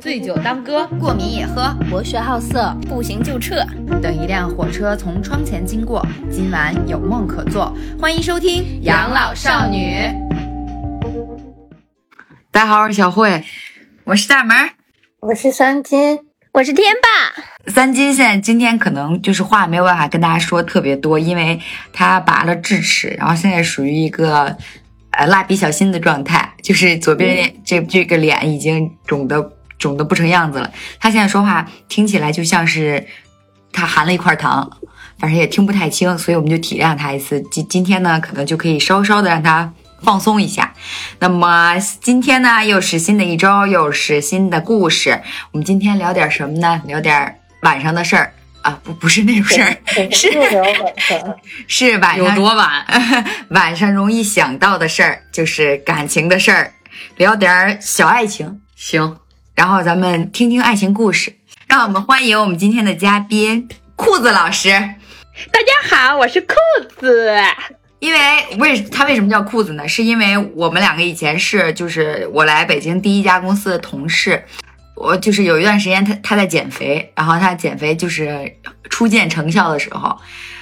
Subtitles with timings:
[0.00, 3.56] 醉酒当歌，过敏也喝，博学好色，不行就撤。
[4.00, 7.74] 等一辆火车从窗前经过，今晚有梦可做。
[8.00, 9.96] 欢迎收听《养老少女》。
[12.52, 13.42] 大家好，我是小慧，
[14.04, 14.56] 我是大门，
[15.18, 16.20] 我是三金，
[16.52, 17.42] 我是天霸。
[17.72, 21.58] 三金现在今天可能就是话没有办法跟大家说特别多，因为
[21.92, 24.56] 他拔了智齿，然后现在属于一个。
[25.16, 29.40] 呃，蜡笔小新的状态，就是左边这这个脸已经肿的
[29.78, 30.70] 肿的不成样子了。
[30.98, 33.06] 他现在说话听起来就像是
[33.72, 34.70] 他含了一块糖，
[35.18, 37.40] 反正也听不太清，所以我们就体谅他一次。
[37.50, 40.72] 今今天呢，可能就可以稍稍的让他放松一下。
[41.18, 45.20] 那么今天呢，又是新的一周，又是新的故事。
[45.52, 46.82] 我们今天聊点什么呢？
[46.86, 48.32] 聊点晚上的事儿。
[48.62, 49.76] 啊，不不是那种事儿，
[50.10, 50.32] 是
[51.68, 52.82] 是晚上有多晚？
[53.50, 56.72] 晚上容易想到的事儿，就是感情的事儿，
[57.18, 59.18] 聊点小爱情，行。
[59.54, 61.32] 然后咱们听听爱情故事。
[61.68, 64.70] 让我们欢迎我们今天的嘉宾裤子老师。
[64.70, 66.54] 大家好，我是裤
[66.98, 67.32] 子。
[68.00, 69.86] 因为为他为什么叫裤子呢？
[69.86, 74.44] 是因为我们两个以前是就是我来北京第一家公司的同事。
[74.96, 78.56] 我就是有一段时间，他他在减肥，然后他减肥就是
[78.90, 80.18] 初见成效的时候，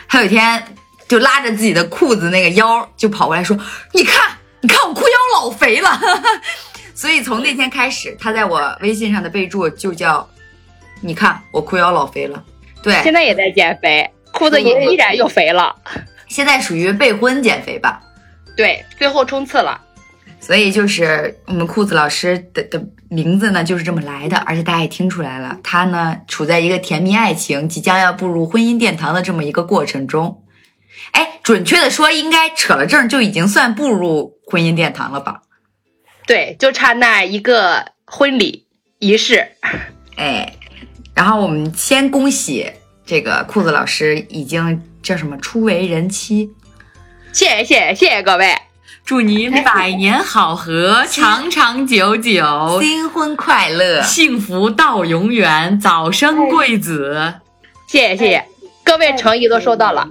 [0.07, 0.63] 他有一天
[1.09, 3.59] 就拉着自己的裤子那个腰就跑过来说
[3.93, 5.99] ：“你看，你看我裤腰老肥了。”
[6.95, 10.29] 所以从那天开始，他在我微信上的备注就叫
[11.01, 12.43] ：“你看我裤腰老肥了。”
[12.83, 15.75] 对，现在也在减肥，裤子也依然又肥了。
[16.29, 18.01] 现在属于备婚减肥吧？
[18.57, 19.81] 对，最后冲刺了。
[20.41, 24.37] 所以就是我们裤子老师的的名字呢，就是这么来的。
[24.39, 30.43] 而且大家也听出来了，他呢处在一个甜蜜爱情、即将要步入婚姻殿堂的这么一个过程中。
[31.13, 35.43] 哎，准确的说，应该扯了证就已经算步入婚姻殿堂了吧？
[36.27, 38.67] 对，就差那一个婚礼
[38.99, 39.49] 仪式。
[40.17, 40.55] 哎，
[41.15, 42.71] 然后我们先恭喜
[43.05, 46.51] 这个裤子老师已经叫什么初为人妻。
[47.33, 48.55] 谢谢谢谢各位。
[49.05, 57.35] 祝您百年好合， 长长久久，新婚快乐，幸福到永远，早生贵子。
[57.89, 58.45] 谢谢谢谢，
[58.85, 60.09] 各位诚意都收到了。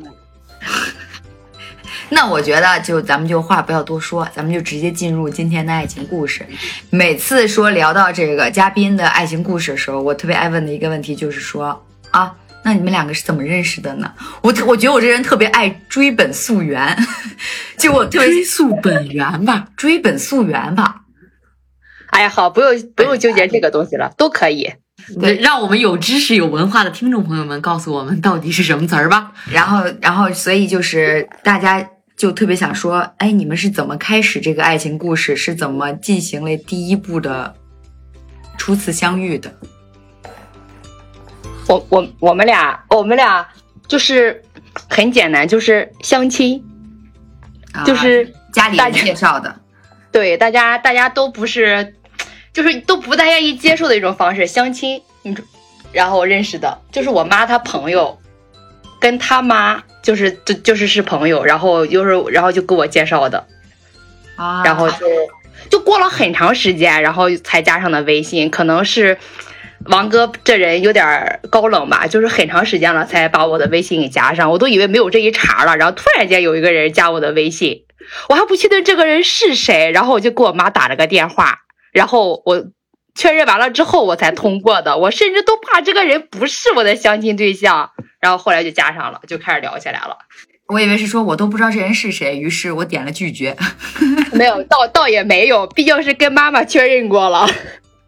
[2.12, 6.46] 那我觉得就咱们就话不要多说，咱们就直接进入今天的爱情故事。
[6.90, 12.36] 每次说聊到这个嘉宾的爱情故事的时候，我特别爱问的一个问题就是说啊。
[12.64, 14.14] 那你们两个是怎么认识的呢？
[14.44, 16.96] 我我觉得我这人特别爱追本溯源，
[17.80, 20.98] 就我追溯本源吧， 追本溯源吧。
[22.12, 24.74] 哎呀，好，不用不用纠结这个东西了，都可以。
[25.20, 29.32] 对，让我们有知识、有文化的听众朋友们告诉我们到底是什么词儿吧。
[29.50, 31.84] 然后，然后，所以就是大家
[32.22, 35.36] 就特别想说，哎，你们是怎么开始这个爱情故事？
[35.36, 37.56] 是怎么进行了第一步的
[38.60, 39.52] 初次相遇的？
[41.68, 43.48] 我我我们俩我们俩
[43.88, 44.40] 就是
[44.88, 46.64] 很简单，就是相亲，
[47.84, 49.60] 就是家里人介绍的。
[50.12, 51.96] 对，大家大家都不是，
[52.54, 55.02] 就是都不太愿意接受的一种方式，相亲。
[55.24, 55.36] 你
[55.92, 58.21] 然后认识的，就是我妈她朋友，
[59.02, 63.46] 跟他妈就是就就是是朋友，然后又是然后就给我介绍的，
[64.38, 65.06] 啊，然后就
[65.70, 69.18] 就过了很长时间，然后才加上的微信，可能是。
[69.88, 75.76] 王哥这人有点高冷吧，就是很长时间了才把我的微信给加上，我都以为没有这一茬了。
[75.76, 77.84] 然后突然间有一个人加我的微信，
[78.30, 82.64] 我还不确定这个人是谁，然后我就给我妈打了个电话，然后我
[83.16, 84.98] 确认完了之后我才通过的。
[84.98, 90.18] 我甚至都怕这个人不是我的相亲对象，然后后来就加上了，就开始聊起来了。
[90.68, 93.58] 我以为是说我都不知道这人是谁，于是我点了拒绝。
[94.32, 97.46] 没有，倒倒也没有，毕竟是跟妈妈确认过了。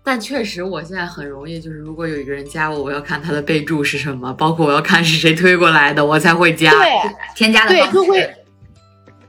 [0.06, 6.72] 但确实，我现在很容易，就是如果有一个人加我，我要看他的备注是什么，包括我要看是谁推过来的，我才会加。
[6.72, 6.90] 对，
[7.36, 8.34] 添加的对就会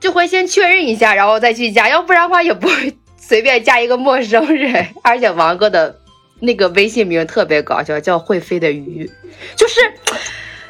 [0.00, 2.96] 就会先确认一下，然后再去加，要不然的话也不会
[3.26, 4.86] 随便加一个陌生人。
[5.02, 5.98] 而且王哥的
[6.40, 9.10] 那个微信名特别搞笑，叫会飞的鱼，
[9.56, 9.80] 就是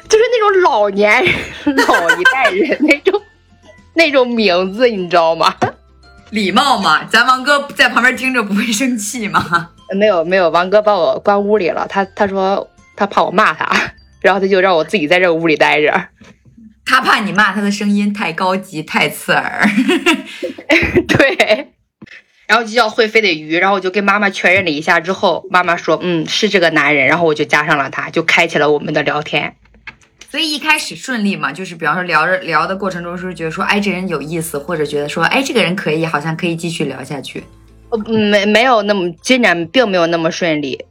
[0.07, 3.21] 就是那种老年人、老一代人那种
[3.93, 5.53] 那种名字，你知道吗？
[6.31, 9.71] 礼貌嘛，咱王哥在旁边听着不会生气吗？
[9.95, 11.85] 没有没有，王哥把我关屋里了。
[11.87, 13.69] 他他说他怕我骂他，
[14.21, 16.07] 然后他就让我自己在这个屋里待着。
[16.85, 19.67] 他怕你骂他的声音太高级太刺耳。
[21.07, 21.73] 对，
[22.47, 29.55] 然后就叫会飞的鱼，然后我就跟妈妈确认了一下之后，妈妈说嗯是这个男人，然后我就加上了他，就开启了我们的聊天。
[30.29, 37.43] 所以一开始顺利嘛，就是比方说聊着聊的过程中，是不是觉得说哎这人有意思，或者觉得说哎这个人可以，好像可以继续聊下去。
[37.89, 40.85] 呃，没没有那么进展，并没有那么顺利，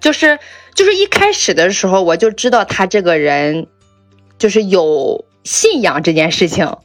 [0.00, 0.38] 就是
[0.74, 3.68] 就是一开始的时候我就知道他这个人
[4.36, 6.76] 就是有信仰这件事情，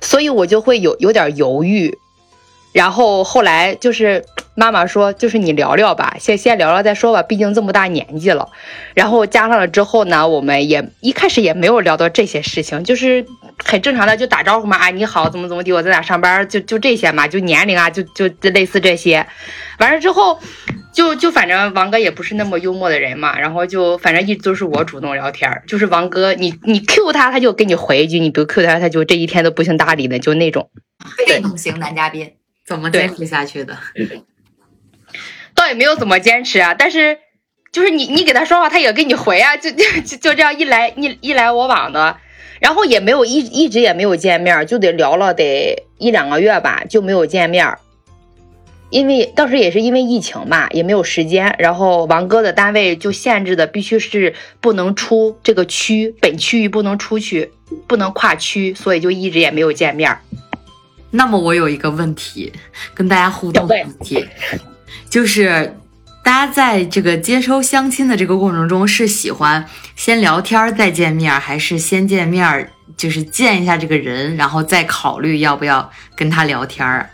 [0.00, 1.96] 所以我就会有有点犹豫，
[2.74, 4.24] 然后后来就是
[4.56, 8.50] 妈妈说，就是你聊聊吧，先先聊聊再说吧，毕竟这么大年纪了，
[8.94, 13.24] 然后加上了之后呢，我们也一开始也没有聊到这些事情，就是
[13.64, 19.24] 很正常的就打招呼嘛，啊你好，怎么怎么地，我在哪上班，就就这些嘛，就年龄啊，就就就类似这些，
[19.78, 20.40] 完了之后，
[20.92, 30.70] 就就反正王哥也不是那么幽默的人嘛，然后就反正一直都是我主动聊天儿，就是王哥你你 Q 他，他就给你回一句，你不 Q 他，他就这一天都不行搭理的，就那种。
[31.16, 32.32] 被动型男嘉宾。
[32.66, 33.76] 怎么坚持下去的？
[35.54, 37.18] 倒也没有怎么坚持啊，但是
[37.72, 42.16] 就是你你给他说话，他也给你回啊，就 就就就这样一来一一来我往的，
[42.60, 47.76] 然后也没有一一直也没有见面，就得聊了得一两个月吧，就没有见面。
[48.90, 57.52] 因为当时也是因为疫情嘛，也没有时间，然后王哥的单位就限制的必须是不能出这个区，本区域不能出去，
[57.88, 60.16] 不能跨区，所以就一直也没有见面。
[61.16, 62.52] 那么我有一个问题，
[62.92, 64.28] 跟大家互动的问题，
[65.08, 65.78] 就是
[66.24, 69.64] 大家在这个接收相亲的这个过程中，是喜欢
[69.94, 77.08] 先聊天再见面，还是先见面就是见一下这个人，然后再考虑要不要跟他聊天儿？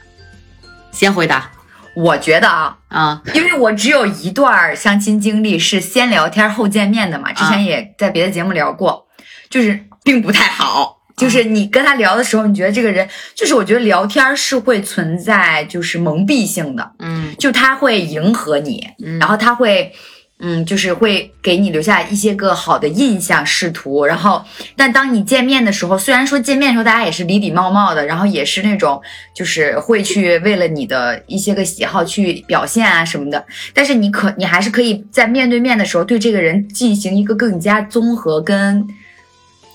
[0.90, 1.50] 先回答。
[1.94, 9.06] 我觉得啊，啊，因为我只有一段相亲经历是先聊天后见面的嘛，之前也在别的节目聊过，
[9.50, 10.99] 就是并不太好。
[11.20, 19.92] 就是你跟他聊的时候，你觉得这个人，就是我觉得聊天是会存在就是蒙蔽性的，嗯就他会迎合你，嗯然后他会，
[20.40, 24.06] 嗯，就是会给你留下一些个好的印象，试图。
[24.06, 24.42] 然后，
[24.74, 29.00] 但当你见面的时候，虽然说见面的时候大家也是礼礼貌貌的，然后也是那种
[29.34, 33.44] 就是会去 为了你的一些个喜好去表现啊什么的，
[33.74, 38.86] 但是你可你还是可以在面对面的时候对这个人进行一个更加综合跟。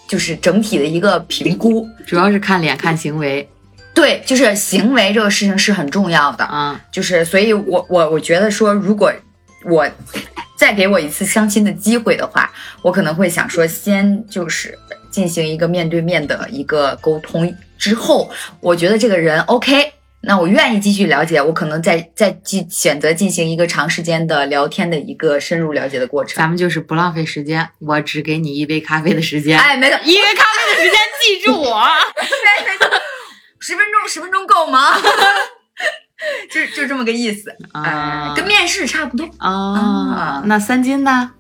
[0.08, 3.48] 就是整体的一个评估，主要是看脸看行为。
[3.94, 6.44] 对，就是行为这个事情是很重要的。
[6.44, 9.12] 啊，就是，所以我我我觉得说，如果
[9.64, 9.90] 我
[10.58, 14.78] 再给我一次相亲的机会的话，我可能会想说，先就是
[15.10, 18.30] 进行一个面对面的一个沟通，之后
[18.60, 19.94] 我觉得这个人 OK，
[20.26, 26.36] 那我愿意继续了解，我可能再再进选择进行一个长时间的聊天的一个深入了解的过程。
[26.36, 29.60] 咱们就是不浪费时间，我只给你一杯咖啡的时间。
[29.60, 31.84] 哎，没错，一杯咖啡的时间，记住我。
[33.60, 34.96] 十分钟，十分钟够吗？
[36.52, 39.28] 就就这么个意思，啊哎，跟面试差不多。
[39.38, 41.32] 啊，那三金呢？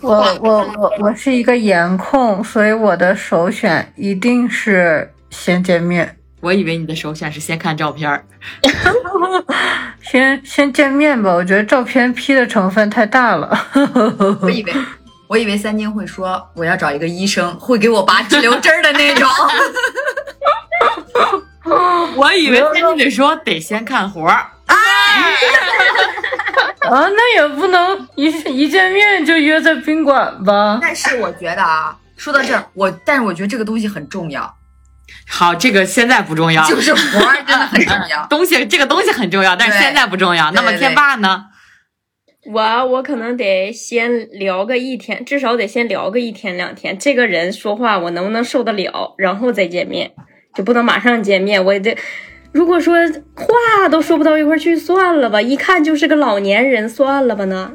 [0.00, 8.22] 我我我我是一个颜控，所以我的首选一定是先见面，我以为你的首选是先看照片儿。
[10.02, 11.32] 先先见面吧。
[11.32, 13.66] 我觉得照片 P 的成分太大了。
[14.42, 14.74] 我以为，
[15.26, 19.26] 我以为三金会说我要找一个医生，会给我拔直流针儿的那种。
[22.16, 24.46] 我以为三金得说得先看活儿。
[24.66, 24.76] 啊，
[27.08, 30.78] 那也不能一一见面就约在宾馆吧？
[30.82, 34.54] 但是我觉得啊，说到这儿，我但是我觉得这个东西很重要，
[35.28, 38.26] 好，这个现在不重要，就是活儿真的很重要。
[38.30, 40.50] 东西这个东西很重要，但是现在不重要。
[40.52, 41.46] 那么天霸呢？
[42.46, 46.98] 我我可能得先聊个一天，至少得先聊个一天两天。
[46.98, 50.12] 这个人说话我能不能受得了，然后再见面，
[50.54, 51.64] 就不能马上见面。
[51.64, 51.96] 我也得，
[52.52, 52.94] 如果说
[53.34, 55.40] 话都说不到一块去，算了吧。
[55.40, 57.72] 一看就是个老年人，算了吧呢。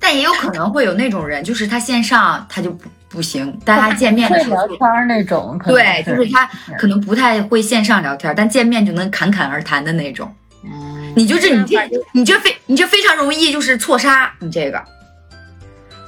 [0.00, 6.48] 但也有可能会有那种人，就是他线上他就不不行，大家见面的时候聊天那种，对，就是他
[6.78, 10.32] 可能不太会线上聊天，但见面就能侃侃而谈的那种。
[10.64, 11.78] 嗯，你就是你这
[12.12, 14.82] 你这非你这非常容易就是错杀你这个，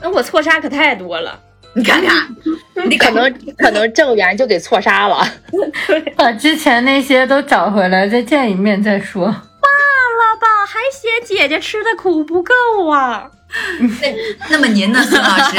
[0.03, 1.41] 那我错杀可太多了。
[1.73, 2.29] 你看看，
[2.89, 5.25] 你可能可能正缘就给错杀了。
[6.17, 9.27] 把之前那些都找回来，再见一面再说。
[9.27, 12.53] 罢了吧还嫌姐姐吃的苦不够
[12.91, 13.31] 啊？
[14.51, 15.57] 那么您呢，孙老师？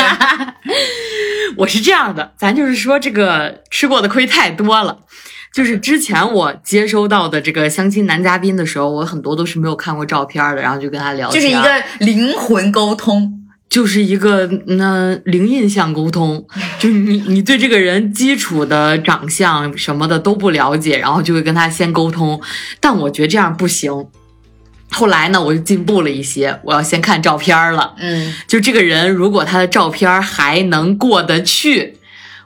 [1.57, 4.99] 我是这样的，咱就是说这个吃过的亏太多了。
[5.53, 13.37] 就是之前我接收到的这个相亲男嘉宾的时候，我很多都是没有看过照片的，然后就跟他聊天，就是一个灵魂沟通。
[13.69, 16.45] 就是一个那零印象沟通，
[16.77, 22.41] 就是你你对这个人基础的长相什么的都不了解，然后就会跟他先沟通，
[22.81, 24.07] 但我觉得这样不行。
[24.91, 27.95] 后来呢，我就进步了一些，我要先看照片了。
[27.97, 31.97] 嗯，就这个人，如果他的照片还能过得去，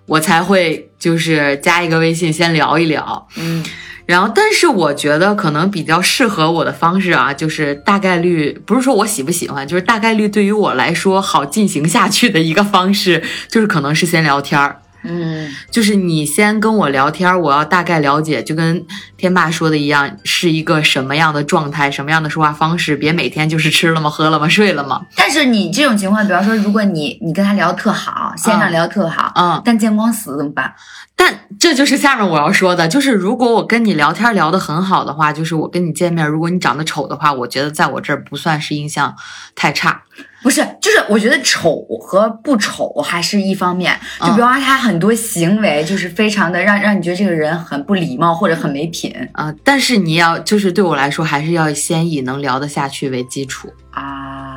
[0.05, 3.27] 我才会就是加一个微信先聊一聊。
[3.37, 3.65] 嗯，
[4.05, 14.81] 然后，但是我觉得可能比较适合我的方式啊，就是大概率不是说我喜不喜欢，就是大概率对于我来说好进行下去的一个方式，就是可能是先聊天儿。
[15.07, 18.85] 嗯，就是你先跟我聊天，我要大概了解，就跟
[19.17, 25.01] 天霸说的一样，是一个什么样的状态，什么样的说话方式，别每天就是吃了吗，喝了吗， 睡了吗？
[25.15, 30.73] 但是你这种情况，比方说，如果你你跟他聊特好，线上聊特好，嗯，但见光死怎么办？
[31.17, 39.15] 但这就是下面我要说的，就是如果我跟你聊天聊得很好的话，就是我跟你见面，如果你长得丑的话，我觉得在我这儿不算是印象
[39.55, 40.03] 太差。
[40.43, 43.97] 不是，就是我觉得丑和不丑还是一方面。
[44.19, 54.54] 就嗯比方说他很多行为，就是非常的让让你觉得这个人很不礼貌或者很没品啊、但是你要就是对我来说，还是要先以能聊得下去为基础啊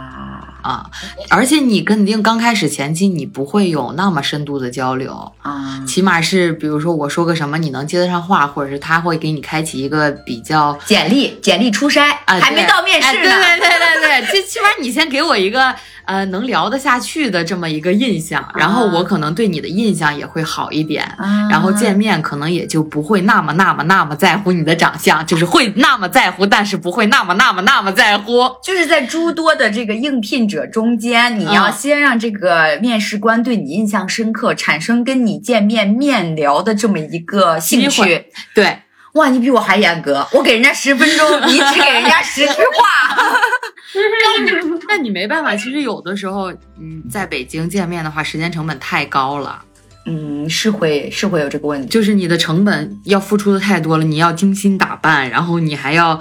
[0.63, 0.91] 啊。
[1.31, 5.85] 而且你肯定刚开始前期你不会有那么深度的交流，啊！
[5.87, 13.31] 起码是比如说我说个什么你能接得上话，或者是他会给你开启一个比较简历简历初筛啊，还没到面试呢。
[13.31, 15.75] 哎对对对对对，最起码你先给我一个
[16.09, 21.05] 呃能聊得下去的这么一个印象，然后我可能对你的印象也会好一点。
[21.19, 28.49] 啊然后见面可能也就不会那么那么那么在乎你的长相，就是会那么在乎，但是不会那么那么那么在乎。
[28.65, 38.27] 就是在诸多的这个应聘者中间，你要嗯先让这个面试官对你印象深刻，产生跟你见面面聊的这么一个兴趣。
[38.55, 38.79] 对，
[39.15, 43.17] 哇，你比我还严格，我给人家十分钟，你只给人家十句话。
[44.89, 49.63] 但你没办法，其实有的时候，嗯，在北京见面的话，时间成本太高了，
[50.07, 51.89] 嗯，是会是会有这个问题。
[51.89, 56.21] 就是你的成本要付出的太多了，你要精心打扮，然后你还要。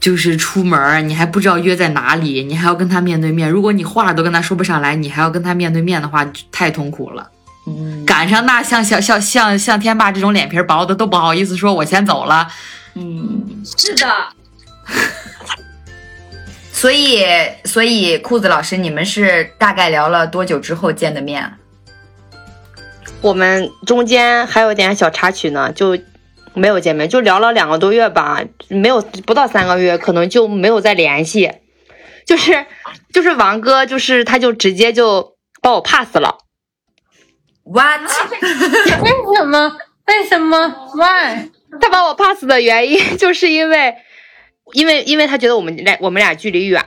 [0.00, 3.50] 就是出门，你还不知道约在哪里，你还要跟他面对面。
[3.50, 7.26] 如果你话都跟他说不上来，你还要跟他面对面的话，太痛苦了。
[7.66, 12.46] 嗯赶上那像像像像像天霸这种脸皮薄的，都不好意思说我先走了。
[12.92, 14.06] 嗯，是的，
[16.84, 17.24] 所以
[17.64, 21.54] 所以裤子老师，你们是大概聊了多久之后见的面？
[23.22, 25.98] 我们中间还有点小插曲呢，就
[26.52, 31.52] 没有见面，就聊了两个多月吧，没有不到三个月，可能就没有再联系。
[32.26, 32.66] 就是
[33.14, 36.36] 就是王哥，就是他就直接就把我 pass 了。
[37.64, 38.02] What？
[38.42, 39.78] 为什么？
[40.06, 41.48] 为什么？Why？
[41.80, 43.96] 他把我 pass 的原因，就是因为，
[44.72, 46.82] 因为因为他觉得我们俩我们俩距离远，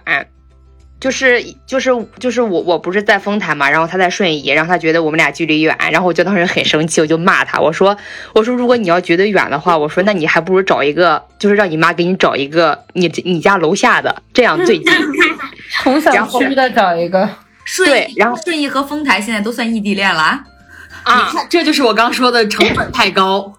[1.00, 7.96] 就是就是就是我我不是在丰台嘛，然后他在顺义，然后他觉得我们俩距离远，然后我就当时很生气，我就骂他，我说
[8.34, 14.92] 我说如果你要觉得远的话，我说那你还不如找一个，就是让你妈给你找一个你你家楼下的，这样最近。
[15.84, 17.30] 从小然后区的找一个，
[17.64, 20.44] 顺义，对然后顺义和丰台现在都算异地恋了啊。
[21.04, 23.54] 啊，这就是我刚说的成本太高。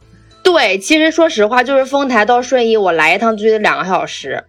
[0.50, 4.42] 对，其实说实话，就是丰台到顺义，我来一趟就得两个小时，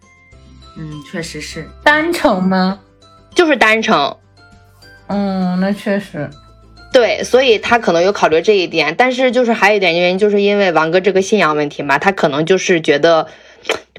[0.77, 1.67] 嗯，确实是。
[1.83, 2.79] 单程吗？
[3.35, 4.15] 就是单程。
[5.07, 6.29] 嗯，那确实。
[6.93, 13.27] 对，所以他可能有考虑这一点，但是就是还有一点原因，就是因为王哥这个信仰问题嘛，他可能就是觉得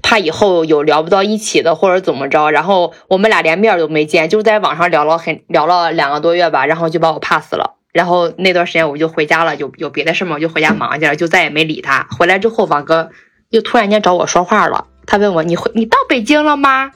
[0.02, 7.76] 怕以后有聊不到一起的，或者怎么着，然后我们俩连面都没见，就在网上聊了很聊了两个多月吧，然后就把我 pass 了。
[7.92, 12.06] 然后那段时间我就回家了，有有别的事嘛，我就回家忙去了，就再也没理他。
[12.16, 13.10] 回来之后，王哥
[13.50, 16.92] 又突然间找我说话了，他问我你回你到北京了吗？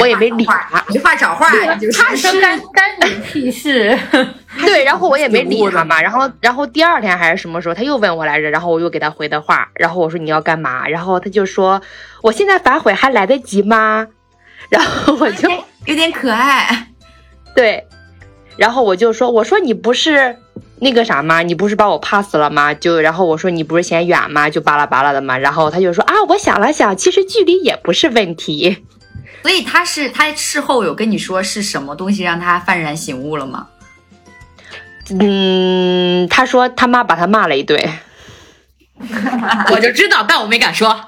[0.00, 0.84] 我也没理他。
[0.88, 3.98] 没话找话，他是他说干 干你屁事。
[4.60, 11.80] 对，然后我也没理他嘛，然后然后第二天还是什么时候，他又问我来着，然后我又给他回的话，然后我说你要干嘛，然后他就说
[12.22, 14.06] 我现在反悔还来得及吗？
[14.68, 15.48] 然后我就
[15.86, 16.88] 有点可爱。
[17.54, 17.82] 对，
[18.58, 20.36] 然后我就说我说你不是
[20.80, 21.42] 那个啥吗？
[21.42, 22.74] 你不是把我 pass 了吗？
[22.74, 24.50] 就然后我说你不是嫌远吗？
[24.50, 28.84] 就巴拉巴拉的嘛，然后他就说啊，我想了想，其实距离也不是问题。
[29.42, 33.68] 所以他是他事后有跟你说是什么东西让他幡然醒悟了吗？
[35.10, 37.80] 嗯，他说他妈把他骂了一顿。
[39.70, 40.88] 我就知道，但我没敢说。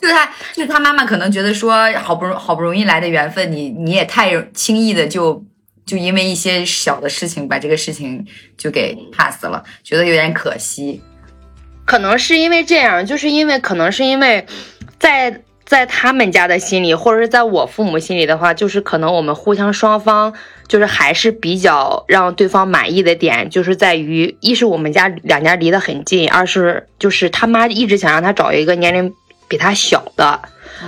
[0.00, 5.44] 就是他，就是他妈妈可能觉得说，好不容好不容易来的缘分，你你也太轻易的就
[5.84, 8.26] 就因为一些小的事情把这个事情
[8.56, 11.02] 就给 pass 了，觉得有点可惜。
[11.84, 14.46] 可能是因为这样，就是因为可能是因为
[14.98, 20.32] 在在他们家的心里，或者是在我父母心里的话，就是可能我们互相双方
[20.66, 29.12] 就是还是比较让对方满意的点，就是在于一是我们家两家离得很近，二是就是他妈一直想让他找一个年龄
[29.48, 30.40] 比他小的。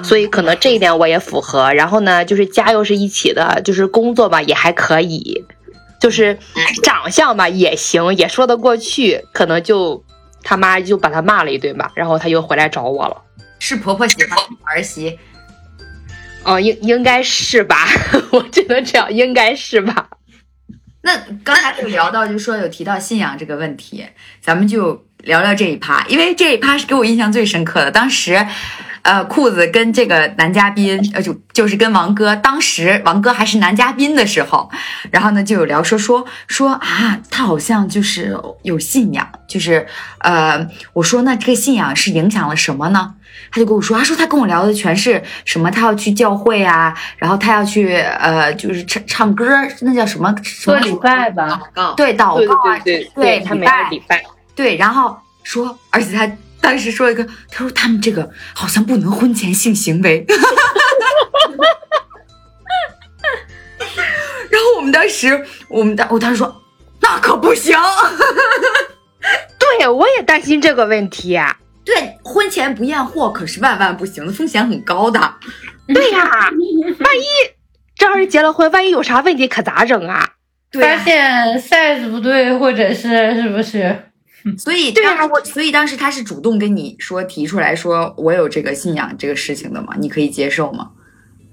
[0.02, 5.44] 所以可能这一点我也符合，然后呢，就是家又是一起的，就是工作吧也还可以，
[6.00, 6.38] 就是
[6.82, 10.04] 长相吧也行，也说得过去，可能就
[10.42, 13.22] 他妈就把他骂了一顿吧，然后他又回来找我了。
[13.58, 15.18] 是婆婆喜欢儿媳，
[16.44, 17.86] 哦，应应该是吧，
[18.30, 20.08] 我只能这样，应该是吧。
[21.02, 24.04] 那刚才有聊到，就说有提到信仰这个问题，
[24.40, 27.90] 咱们就聊聊这一趴，因为这一趴是给我印象最深刻的。
[27.90, 28.44] 当时，
[29.06, 34.68] 呃，裤子跟这个男嘉宾，呃，就就是跟王哥，当时王哥还是男嘉宾的时候，
[35.12, 39.86] 然后呢就有聊说说说啊，他好像就是有信仰，就是
[40.18, 43.14] 呃，我说那这个信仰是影响了什么呢？
[43.52, 49.46] 他就跟我说，他说他跟我聊的全是什么，他要去教会啊，然后他要去呃，就是唱唱歌，
[49.82, 54.24] 那叫什么什么做礼拜吧，祷告，对祷告啊，对对对他没礼拜有礼拜。
[54.56, 56.28] 对，然后说，而且他
[56.66, 60.26] 当时说一个，他说他们这个好像不能婚前性行为，
[64.50, 66.60] 然后我们当时，我们当我当时说，
[67.00, 67.78] 那可不行，
[69.78, 71.38] 对，我也担心这个问题。
[71.84, 75.20] 对，婚前不验货可是万万不行的，风险很高的。
[75.86, 77.24] 对呀，万一
[77.94, 80.32] 这要是结了婚，万一有啥问题可咋整啊？
[80.72, 84.10] 发对啊、现 size 不对，或者是是不是？
[84.58, 89.94] 所以对啊我，所以当时他是主动跟你说提出来说我有这个信仰这个事情的嘛？
[89.98, 90.90] 你可以接受吗？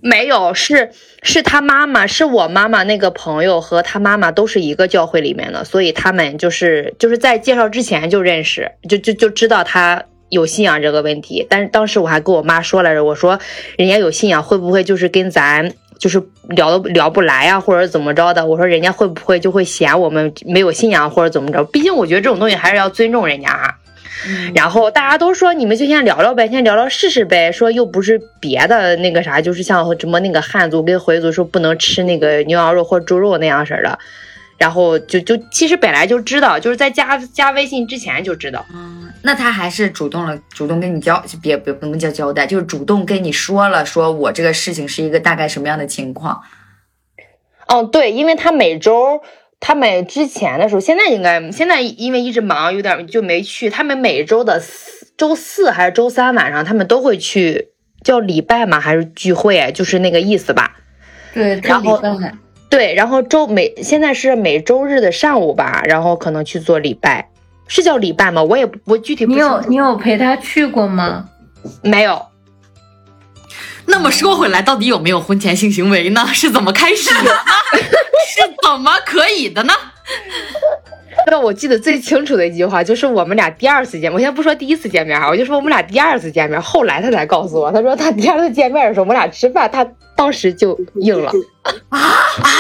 [0.06, 11.48] 没有，是是他妈妈，是我妈妈那个朋友和他妈妈都是一个教会里面的，所以他们就是就是在介绍之前就认识，就就就知道他有信仰这个问题。
[11.50, 13.40] 但是当时我还跟我妈说来着，我说
[13.78, 18.46] 人家有信仰会不会就是跟咱就是聊的聊不来呀、或者怎么着的？
[18.46, 21.64] 我说人家会不会就会嫌我们没有信仰或者怎么着？
[21.66, 23.78] 毕竟我觉得这种东西还是要尊重人家哈。
[24.56, 27.52] 然后大家都说你们就先聊聊呗，先聊聊试试呗。
[27.52, 34.00] 说又不是别的那个啥，就是像什么那个汉族跟回族说不能吃那个牛羊肉或猪肉那样式儿的。
[34.64, 38.66] 然后就就其实本来就知道，就是在加加微信之前就知道。
[38.74, 46.42] 嗯，那他还是主动了，主动跟你交，就别别不能叫交代，就是主动跟你说了，说我这个事情是一个大概什么样的情况。
[47.68, 49.22] 哦，对，因为他每周
[49.60, 53.70] 他们之前的时候，现在应该现在因为一直忙，有点就没去。
[53.70, 57.68] 他们每周的四周四还是周三晚上，他们都会去
[58.02, 58.80] 叫礼拜吗？
[58.80, 59.74] 还是聚会？
[59.74, 60.78] 就是那个意思吧。
[61.34, 62.02] 对，然后
[62.74, 67.30] 对，然后周每现在是每周日的上午吧，然后可能去做礼拜，
[67.68, 68.42] 是叫礼拜吗？
[68.42, 71.30] 我也不我具体不你有你有陪他去过吗？
[71.84, 72.26] 没有？
[73.86, 76.26] 那么说回来，到底有没有婚前性行为呢？
[76.34, 77.30] 是怎么开始的呢？
[78.26, 79.74] 是怎么可以的呢？
[81.32, 91.32] 那我记得最清楚的一句话就是我们俩第二次见面，我先不说第一次见面哈，我就说我们俩第二次见面，后来他才告诉我，他说他第二次见面的时候，我们俩吃饭，他当时就硬了
[91.90, 92.60] 啊啊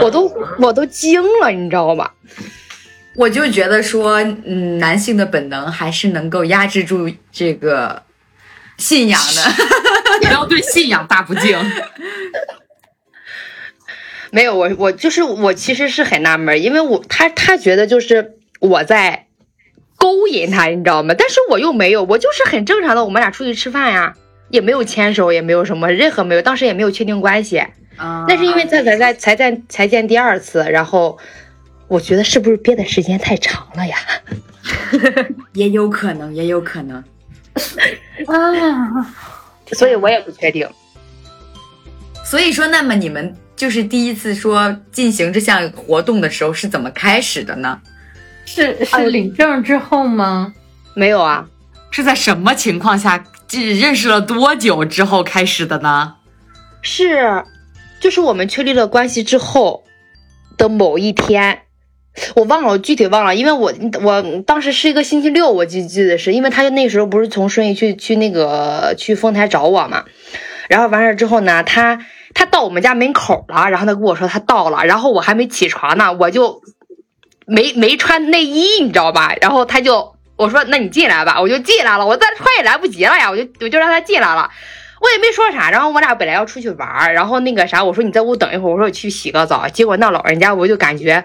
[0.00, 2.10] 我都我都惊了，你知道吗？
[3.16, 8.02] 我就觉得说，嗯，男性的本能还是能够压制住这个
[8.78, 9.42] 信仰的。
[10.22, 11.58] 不要对信仰大不敬。
[14.32, 19.26] 没有，我我就是我其实是很纳闷，因为我他他觉得就是我在
[19.96, 21.14] 勾引他，你知道吗？
[21.16, 24.14] 但是我又没有，我就是很正常的，我们俩出去吃饭呀，
[24.48, 27.58] 也没有牵手，也没有什么，任何没有，当时也没有确定关系。
[27.98, 31.18] 啊那是因为他才在才在才见第二次，然后
[31.88, 33.96] 我觉得是不是憋的时间太长了呀？
[35.52, 37.04] 也有可能，也有可能。
[38.26, 39.14] 啊，
[39.72, 40.66] 所以我也不确定。
[42.24, 47.80] 所以说，那么你们就是第一次说进行这项活动的时候是怎么开始的呢？
[48.44, 50.52] 是是领证之后吗？
[50.96, 51.46] 没有啊，
[51.92, 53.24] 是在什么情况下？
[53.46, 56.14] 这认识了多久之后开始的呢？
[56.80, 57.44] 是，
[58.00, 59.84] 就是我们确立了关系之后
[60.58, 61.60] 的某一天，
[62.34, 63.72] 我忘了，我具体忘了，因为我
[64.02, 70.02] 我当时是一个星期六，我记记得是因为他就那时候不是从顺义去去那个去丰台找我嘛，
[70.68, 76.62] 然后完事儿之后呢，他他到我们家门口了，然后他跟我说他到了，然后我还没起床呢，我就
[77.46, 79.34] 没没穿内衣，你知道吧？
[79.40, 84.50] 然后他就我说那你进来吧，我就进来了，我再穿也来不及了呀，我就我就让他进来了。
[85.00, 91.24] 我也没说啥，然后我俩本来要出去玩儿，然后那个啥，我说你在屋等一会儿，我说我去洗个澡，结果那老人家我就感觉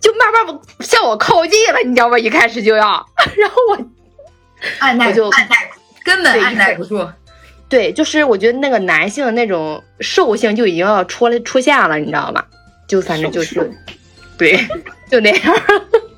[0.00, 2.18] 就慢慢向我靠近了，你知道吧？
[2.18, 3.06] 一开始就要，
[3.38, 3.78] 然后我
[4.80, 5.70] 按耐我就按耐，
[6.04, 7.08] 根本按耐不住。
[7.68, 12.44] 对，就是我觉得那个男性的那种兽性就已经要出来出现了，你知道吗？
[12.86, 13.70] 就反正就是，
[14.36, 14.58] 对，
[15.10, 15.56] 就那样。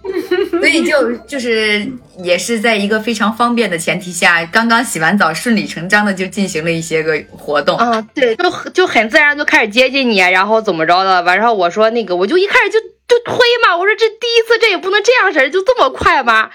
[0.50, 1.86] 所以就就是
[2.22, 7.76] 也是在一个非常方便的前提下，刚刚洗完澡，顺理成章的就进行了一些个活动。
[7.76, 13.76] 啊，对，就就很自然就开始接近你，然后怎么着的，完然后我说那个，我就一开始就就推嘛。
[13.76, 16.50] 我说这第一次，这也不能这样式儿，就这么快吗？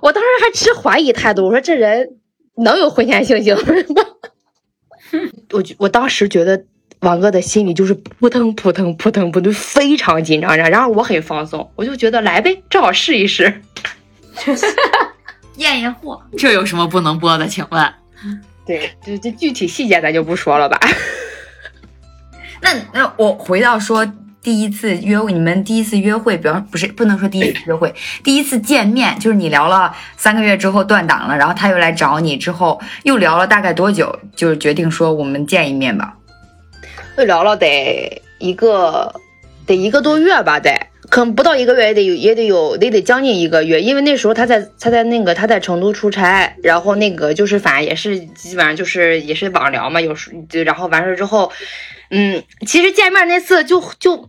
[0.00, 2.10] 我当时还持怀疑态度，我说这人
[2.56, 4.02] 能有婚前性行为吗？
[5.52, 6.64] 我我当时觉得
[7.00, 10.56] 王哥的心里就是扑腾扑腾扑腾扑腾，非常紧张。
[10.56, 13.62] 然后我很放松，我就觉得来呗，正好试一试。
[15.56, 17.46] 验验货，这有什么不能播的？
[17.46, 17.94] 请问？
[18.66, 20.78] 对，这这具体细节咱就不说了吧。
[22.62, 24.06] 那那我回到说
[24.42, 36.14] 第一次约会，你们第一次约会，比方不是不能说第一次约会， 第一次见面，就是你聊了三个月之后断档了，然后他又来找你，之后又聊了大概多久，就是决定说我们见一面吧。
[37.18, 39.14] 又聊了得一个
[39.66, 40.70] 得一个多月吧，得
[41.10, 51.52] 可能不到一个月也得有也得有得得将近一个月，因为那时候他在他在那个他在成都出差，然后那个就是反正也是基本上就是也是网聊嘛，有时就然后完事之后，
[52.10, 54.28] 嗯，其实见面那次就就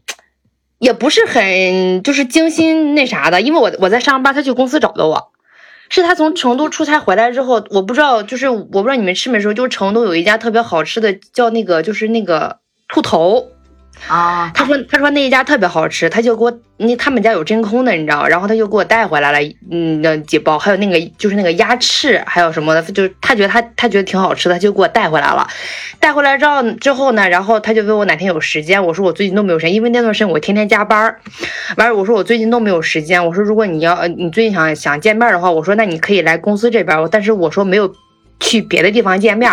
[0.80, 5.32] 也不是很就是精心那啥的，因为我我在上班，他去公司找的我。
[5.90, 13.50] 是他从成都出差回来之后，我不知道，就是我不知道你们吃没吃过，就是成都有一家特别好吃的，叫那个就是那个兔头。
[14.08, 25.48] 啊，他说他说那一家特别好吃，他就给我那他们家有真空的，你知道，然后他就给我带回来了，嗯，那几包，还有那个就是那个鸭翅，还有什么的，就是他觉得他他觉得挺好吃的，他就给我带回来了。
[26.00, 31.20] 带回来之后之后呢，然后他就问我哪天有时间，我说我最近都没有时间，因为那段时间我天天加班儿。
[31.78, 37.94] 完了我说我最近都没有时间，我说如果你要你最近想想见面的话，我说那你可以来公司这边，但是我说没有
[38.40, 39.52] 去别的地方见面。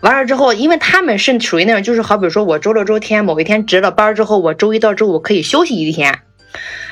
[0.00, 6.20] 完了之后，因为他们是属于那种，就是好比说我周六周天某一天值了班之后，我周一到周五可以休息一天，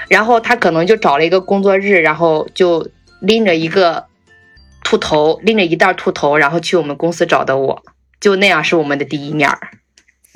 [0.08, 2.88] 然后他可能就找了一个工作日，然后就
[3.20, 4.06] 拎着一个
[4.82, 7.82] 兔头，拎着一袋兔头，然后去我们公司找的我，
[8.20, 9.58] 就那样是我们的第一面儿。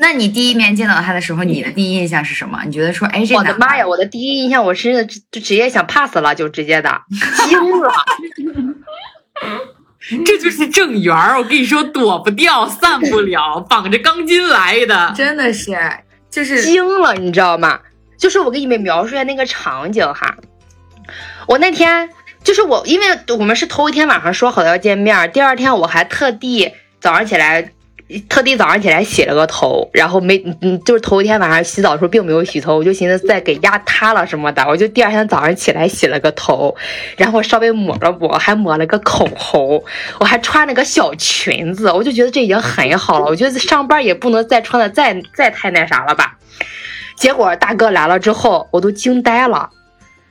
[0.00, 2.62] 那你第一面见到他的时候，你的第一印象是什么？
[2.64, 3.85] 你觉得说，哎，这我的妈呀！
[3.85, 7.00] 我的第一印象，我是就直接想 pass 了，就直接的
[7.48, 7.90] 惊了。
[10.24, 15.12] 这就是正缘儿，我跟你说，躲不掉，散不了，绑着钢筋来的。
[15.16, 15.76] 真的是
[16.30, 17.80] 就是惊了，你知道吗？
[18.16, 20.37] 就是我给你们描述一下那个场景哈。
[21.46, 22.11] 我那天
[22.44, 23.06] 就是我，因为
[23.38, 27.72] 我们是头一天晚上说好的要见面，第二天我还特地早上起来，
[28.29, 36.75] 特地早上起来洗了个头，然后没嗯，就是头一天晚上洗澡的时候并没有洗头，我就寻思再给压塌了什么的，我就第二天早上起来洗了个头，
[37.16, 39.85] 然后稍微抹了抹，还抹了个口红，
[40.21, 46.38] 我还穿了个小裙子，我就觉得这已经很好了，我觉得上班也不能再穿的再再太那啥了吧。
[47.16, 49.68] 结果大哥来了之后，我都惊呆了。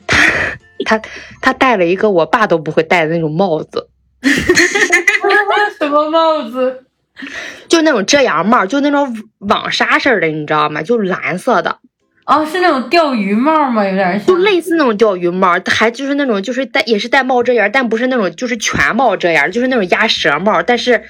[0.08, 1.02] 他他
[1.42, 3.90] 他戴了一个我爸都不会戴的那种帽子，
[5.78, 6.87] 什么帽子？
[7.68, 10.82] 就那种遮阳帽，就那种网纱式的，你知道吗？
[10.82, 11.80] 就蓝色的，
[12.26, 13.84] 哦，是那种钓鱼帽吗？
[13.84, 14.36] 有点像就。
[14.38, 20.62] 类似那种钓鱼帽，还就是那种就是戴也是戴帽遮檐，但不是那种就是全帽遮檐，就是那种鸭舌帽。
[20.62, 21.04] 但是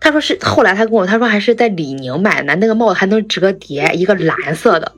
[0.00, 4.92] 他说是后来他跟我他说还是在李宁买的，那个帽子还能折叠，一个蓝色的。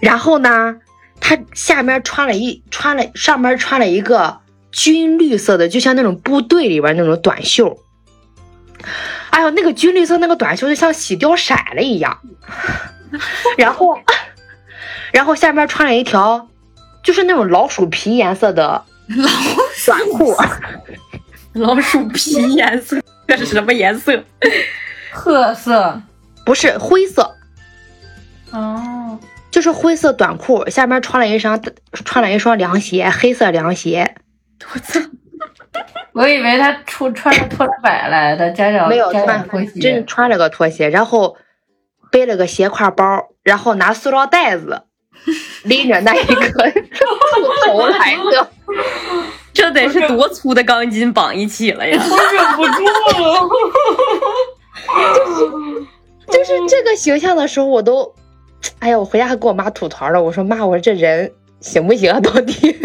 [0.00, 0.76] 然后呢，
[1.20, 4.38] 他下面穿了一穿了上面穿了一个
[4.70, 7.78] 军绿色的，就像那种部队里边那种短袖。
[9.30, 12.20] 哎呦，那个军绿色那个短袖就像洗掉色了一样。
[13.56, 13.98] 然后，
[15.12, 16.48] 然后下面穿了一条
[17.02, 19.28] 就是那种老鼠皮颜色的老
[19.86, 20.36] 短裤，
[21.54, 24.24] 老鼠皮颜色，这是什么颜色？
[25.12, 26.02] 褐色。
[26.44, 27.36] 不是灰色，
[28.50, 29.18] 哦，
[29.50, 31.58] 就是灰色短裤，下面穿了一双
[32.04, 34.16] 穿了一双凉鞋，黑色凉鞋。
[34.74, 35.00] 我操！
[36.12, 39.80] 我以为他出穿着拖拉板来的，家长没有穿拖，鞋。
[39.80, 41.36] 真穿了个拖鞋，然后
[42.10, 44.82] 背了个斜挎包，然后拿塑料袋子
[45.64, 47.04] 拎着那一个兔
[47.66, 48.48] 头来的。
[49.54, 51.96] 这得是多粗的钢筋绑一起了呀！
[52.10, 52.84] 我忍不住
[53.22, 53.48] 了。
[56.26, 58.12] 就是这个形象的时候，我都，
[58.80, 60.20] 哎呀，我回家还跟我妈吐槽了。
[60.20, 62.18] 我说妈，我说这人行不行啊？
[62.18, 62.76] 到底？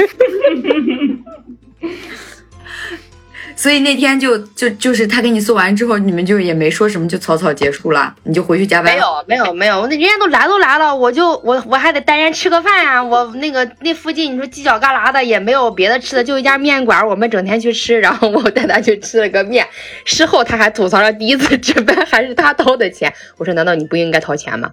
[3.60, 8.96] 所以那天就就就是他给你送完之后，你们就也没说什么，就草草结束了，你就回去加班。
[8.96, 19.68] 没有没有没有，那人家都来都来了，我就我我还得带人吃个饭呀、我那个那附近你说犄角旮旯的也没有别的吃的，就一家面馆，我们整天去吃，然后我带他去吃了个面。
[20.06, 23.14] 事后他还吐槽了第一次吃饭还是他掏的钱。
[23.36, 24.72] 我说难道你不应该掏钱吗？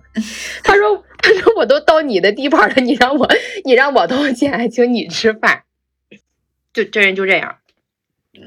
[0.62, 3.29] 他说他说我都到你的地盘了，你让我
[3.64, 5.62] 你让我掏钱，还请你吃饭，
[6.72, 7.57] 就这人就这样。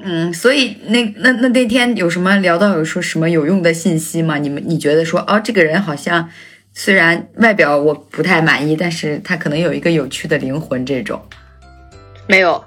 [0.01, 4.37] 嗯，所以那那那那天有什么聊到有说什么有用的信息吗？
[4.37, 6.29] 你们你觉得说哦，这个人好像
[6.73, 11.21] 虽然外表我不太满意，但是他可能有一个有趣的灵魂，这种
[12.27, 12.63] 没有，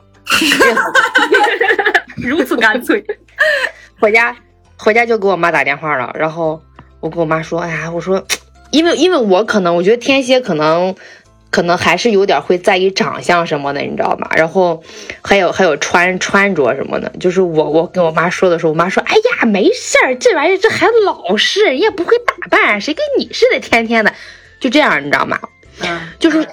[2.16, 3.02] 如此干脆。
[3.98, 4.36] 回家
[4.76, 6.60] 回家就给我妈打电话了，然后
[7.00, 8.26] 我跟我妈说，哎呀，我说，
[8.70, 10.94] 因为因为我可能我觉得天蝎可能
[11.52, 14.28] 可能还是有点会在意长相什么的，你知道吗？
[14.34, 14.82] 然后
[15.22, 24.12] 还有还有穿穿着什么的，就是我我跟我妈说的时候，我妈说，哎呀，没事儿，这玩意儿这孩子老实，人也不会打扮，谁跟你似的天天的，
[24.58, 25.38] 就这样，你知道吗？
[25.82, 26.44] 嗯，就是。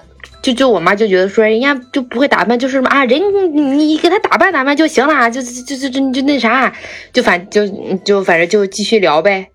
[0.41, 3.21] 就就我妈就觉得说人家就不会打扮，就是啊人
[3.53, 6.73] 你你给他打扮打扮就行了，就就就就就那啥，
[7.11, 7.67] 就反就
[8.05, 9.49] 就反正就继续聊呗。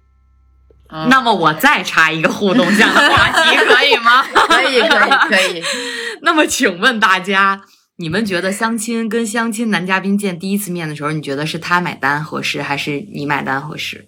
[1.09, 4.23] 那么我再插一个互动项的话题，可以吗？
[4.23, 5.63] 可以可以可以。
[6.23, 7.61] 那么请问大家，
[7.97, 14.07] 你们觉得相亲跟相亲男嘉宾见第一次面的时候，你觉得是他买单合适，还是你买单合适？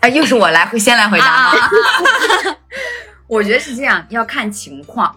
[0.00, 1.60] 啊，又是我来会先来回答吗？
[3.26, 5.16] 我觉得是这样，要看情况。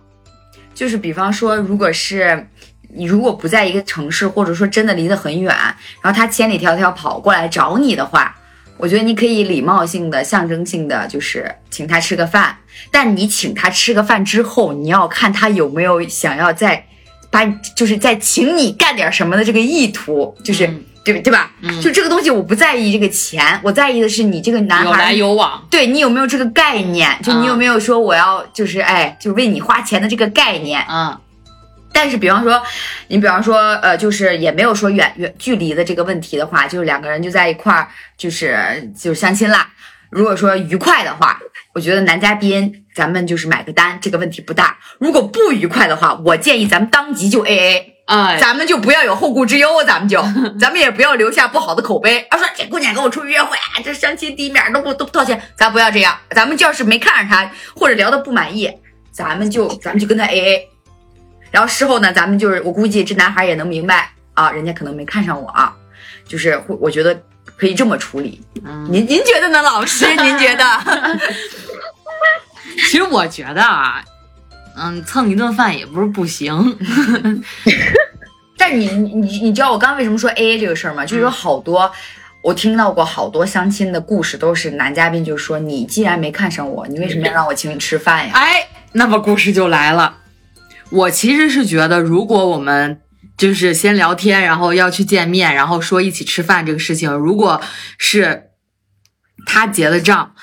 [0.73, 2.47] 就是比方说，如果是
[2.95, 5.53] 你如果不在一个城市，或者说真的离得很远，
[6.01, 8.35] 然后他千里迢迢跑过来找你的话，
[8.77, 12.57] 我觉得你可以礼貌性的、象征性的，就是请他吃个饭。
[12.91, 16.86] 但你请他吃个饭之后，你要看他有没有想要再
[17.29, 20.67] 把，就是再请你干点什么的这个意图，就是。
[20.67, 21.51] 嗯对对吧？
[21.62, 27.12] 嗯就这个东西，我不在意这个钱，我在意的是你这个男孩有来有往，对你有没有这个概念？
[27.21, 30.81] 就你有没有说我要就是哎，就为你花钱的这个概念？
[30.89, 31.19] 嗯
[31.93, 32.62] 但是比方说，
[33.08, 39.69] 你比方说呃，就是也没有说远远距离的这个问题的话，就是两个人就在一块儿，就是就是相亲啦。
[40.10, 41.39] 如果说愉快的话，
[41.73, 44.77] 我觉得男嘉宾咱们就是买个单，这个问题不大。
[44.99, 47.89] 如果不愉快的话，我建议咱们当即就 A A。
[48.06, 50.21] 哎，咱们就不要有后顾之忧，咱们就，
[50.60, 52.19] 咱们也不要留下不好的口碑。
[52.29, 56.17] 啊，说这姑娘跟我出去约会，啊这相亲第一面都不都不掏钱，咱不要这样。
[56.32, 58.69] 咱们要是没看上他，或者聊的不满意，
[59.10, 60.69] 咱们就咱们就跟他 A A。
[61.53, 65.71] 然后事后呢，咱们就是我估计这男孩也能明白啊，人家可能没看上我啊，
[66.27, 67.15] 就是会我觉得
[67.55, 68.41] 可以这么处理。
[68.65, 70.07] 嗯您您觉得呢，老师？
[70.17, 70.65] 您觉得？
[72.89, 74.03] 其实我觉得啊，
[74.75, 76.75] 嗯，蹭一顿饭也不是不行。
[78.57, 81.05] 但你你你你知道我刚刚为什么说 A A 这个事儿吗？
[81.05, 81.91] 就是有好多、
[82.41, 88.31] 我听到过好多相亲的故事，都是男嘉宾就说你既然没看上我，你为什么要让我请你吃饭呀？
[88.33, 90.17] 哎，那么故事就来了。
[90.93, 93.01] 我其实是觉得，如果我们
[93.36, 97.60] 就是先聊天，然后要去见面，然后说一起吃饭这个事情，如果
[97.97, 98.51] 是
[99.45, 100.36] 他结的账，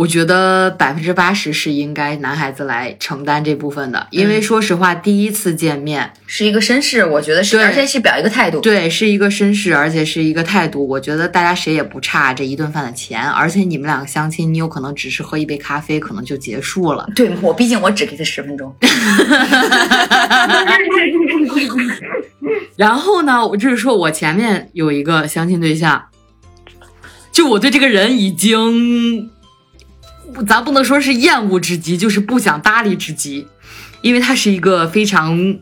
[0.00, 8.60] 我觉得百分之八十是应该男孩子来承担这部分的，因为说实话，第一次见面，是一个绅士，我觉得是，对而且是表一个态度。
[8.60, 10.88] 对，是一个绅士，而且是一个态度。
[10.88, 17.06] 我觉得大家谁也不差这一顿饭的钱，而且你们两个相亲，你有可能只是喝一杯咖啡，可能就结束了。
[17.14, 18.74] 对我毕竟我只给他十分钟。
[22.74, 26.02] 然后呢，我就是说我前面有一个相亲对象，
[27.30, 29.30] 就我对这个人已经，
[30.46, 33.46] 咱不能说是厌恶之极，就是不想搭理之极，
[34.02, 35.56] 因为他是一个非常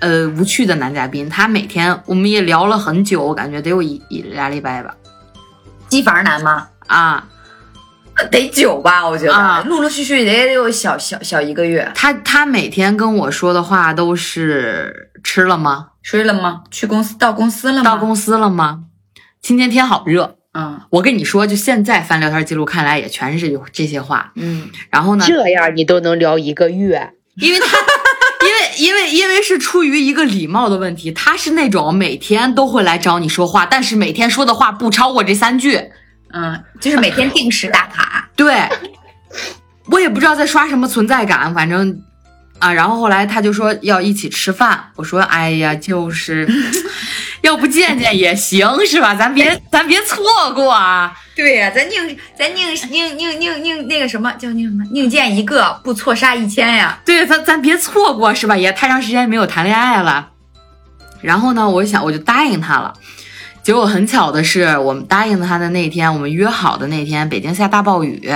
[0.00, 1.28] 呃无趣的男嘉宾。
[1.28, 4.94] 他每天我们也聊了很久，我感觉得有一一俩礼拜吧。
[5.88, 6.68] 机房男吗？
[6.86, 7.28] 啊，
[8.30, 11.90] 得久吧，我觉得，啊陆陆续续得有小小小一个月。
[11.94, 15.88] 他他每天跟我说的话都是吃了吗？
[16.02, 16.62] 睡了吗？
[16.70, 17.84] 去公司到公司了吗？
[17.84, 18.84] 到公司了吗？
[19.40, 20.36] 今天天好热。
[20.54, 24.32] 嗯我跟你说，就现在翻聊天记录看来也全是有这些话。
[24.34, 27.66] 嗯，然后呢，这样你都能聊一个月，因为他，
[28.46, 35.80] 因为因为因为是出于一个礼貌的问题，他是那种每天都会来找你说话，但是每天说的话不超过这三句。
[36.34, 38.28] 嗯，就是每天定时打卡。
[38.36, 38.68] 对，
[39.86, 42.02] 我也不知道在刷什么存在感，反正
[42.58, 46.46] 啊，然后后来他就说要一起吃饭，我说哎呀，就是
[47.42, 49.14] 要不见见也行是吧？
[49.14, 51.12] 咱别咱别错过啊。
[51.34, 54.84] 对呀、咱宁咱宁宁宁宁宁那个什么叫宁什么？
[54.92, 57.00] 宁见一个，不错杀一千呀。
[57.04, 58.56] 对，咱咱别错过是吧？
[58.56, 60.30] 也太长时间没有谈恋爱了。
[61.20, 62.94] 然后呢，我就想我就答应他了。
[63.62, 68.28] 结果很巧的是，我们答应他的那天，我们约好的那天，北京下大暴雨，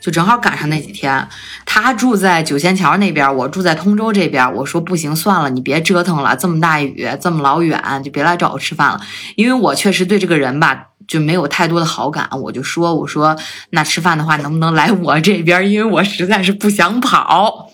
[0.00, 1.28] 就正好赶上那几天。
[1.64, 4.52] 他住在九仙桥那边，我住在通州这边。
[4.54, 9.00] 我说不行，算了，你别折腾了，这么大雨，这么老远，就别来找我吃饭了。
[9.36, 12.28] 因为我确实对这个人吧，就没有太多的好感。
[12.42, 13.36] 我就说，我说
[13.70, 15.70] 那吃饭的话，能不能来我这边？
[15.70, 17.70] 因为我实在是不想跑。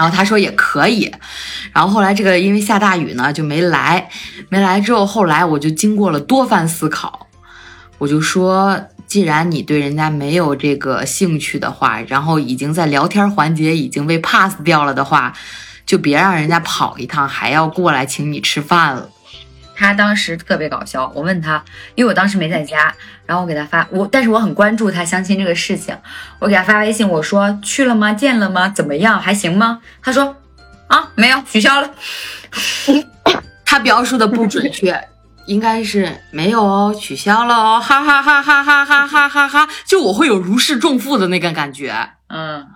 [0.00, 1.12] 然后他说也可以，
[1.74, 4.08] 然后后来这个因为下大雨呢就没来，
[4.48, 7.26] 没来之后，后来我就经过了多番思考，
[7.98, 15.34] 我就说既然你对人家没有这个兴趣的话，然后已经在聊天环节已经被 pass 掉了的话，
[15.84, 19.06] 就别让人家跑一趟，还要过来请你吃饭了。
[19.80, 21.64] 他当时特别搞笑，我问他，
[21.94, 25.96] 因为我当时没在家，然后我给他发我，但是我很关注他相亲这个事情，
[26.38, 28.12] 我给他发微信，我说去了吗？
[28.12, 28.68] 见了吗？
[28.68, 29.18] 怎么样？
[29.18, 29.80] 还行吗？
[30.02, 30.36] 他说
[30.88, 31.90] 啊，没有，取消了。
[33.64, 35.08] 他描述的不准确，
[35.46, 39.68] 应该是没有哦，取消了哦，哈哈哈哈哈哈哈哈哈！
[39.86, 42.66] 就我会有如释重负的那个感觉，嗯。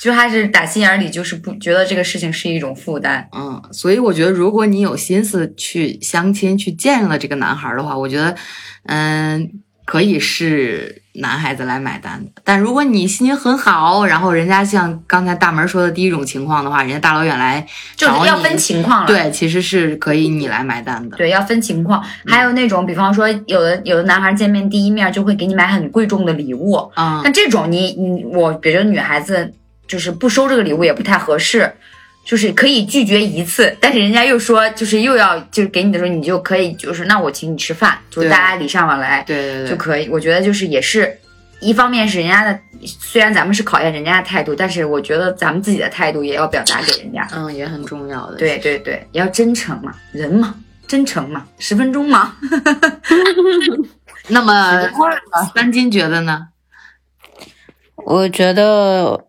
[0.00, 8.34] 就还是打心眼里就是不觉得这个事情是一种负担，嗯，所以我觉得如果你有心思去相亲去见了这个男孩的话，我觉得，
[8.86, 9.50] 嗯，
[9.84, 12.30] 可以是男孩子来买单的。
[12.42, 19.06] 但如果你心情很好，然后人家像刚才大门说的第一种情况的话，人家大老远来就是要分情况了。
[19.06, 21.16] 对，其实是可以你来买单的。
[21.18, 22.02] 对，要分情况。
[22.24, 29.52] 还有那种，比方说有的有的男孩见面第一面就会给你买很贵重的礼物，啊，那这种你你我觉得女孩子。
[29.90, 31.68] 就是不收这个礼物也不太合适，
[32.24, 40.08] 就是可以拒绝一次，但是人家又说就是又要就是给你的时候，你就可以就是那我请你吃饭，就大家礼尚往来，对对对，就可以。
[40.08, 41.18] 我觉得就是也是
[41.60, 48.36] 一方面是人家的，虽然咱们是考验人家的态度，但是我觉得咱们自己的态度也要表达给人家，嗯，也很重要的。
[48.36, 50.54] 对对对，也要真诚嘛，人嘛，
[50.86, 52.36] 真诚嘛，十分钟嘛。
[54.28, 54.88] 那么
[55.52, 56.48] 三金觉得呢？
[57.96, 59.26] 我觉得。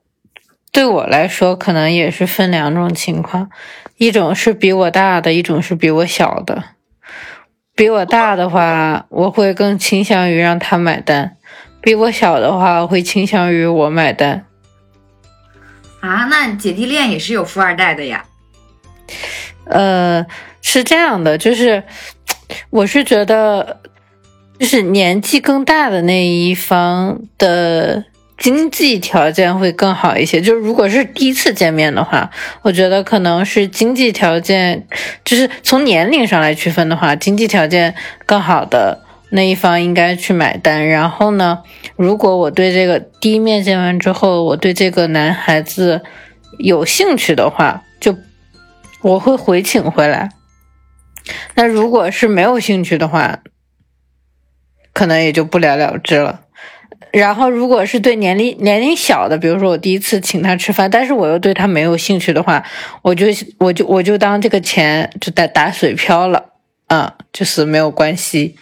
[0.71, 3.49] 对我来说，可能也是分两种情况，
[3.97, 6.63] 一种是比我大的，一种是比我小的。
[7.75, 11.31] 比我大的话，我会更倾向于让他买单；
[11.81, 14.45] 比我小的话，会倾向于我买单。
[15.99, 18.23] 啊，那姐弟恋也是有富二代的呀？
[19.65, 20.25] 呃，
[20.61, 21.83] 是这样的，就是
[22.69, 23.81] 我是觉得，
[24.57, 28.05] 就是年纪更大的那一方的。
[28.41, 32.31] 经济条件会更好一些，就是如果是第一次见面的话，
[32.63, 34.87] 我觉得可能是经济条件，
[35.23, 37.93] 就是从年龄上来区分的话，经济条件
[38.25, 40.87] 更好的那一方应该去买单。
[40.87, 41.59] 然后呢，
[41.95, 46.01] 如果我对这个第一面见完之后，我对这个男孩子
[46.57, 48.17] 有兴趣的话，就
[49.03, 50.31] 我会回请回来。
[51.53, 53.41] 那如果是没有兴趣的话，
[54.93, 56.41] 可能也就不了了之了。
[57.11, 62.63] 然后，如果是对年龄年龄小的，比如说我第一次请他吃饭，但是我又对他没有兴趣的话，
[63.01, 63.25] 我就
[63.57, 66.43] 我就我就当这个钱就打打水漂了，
[66.87, 68.55] 嗯，就是没有关系。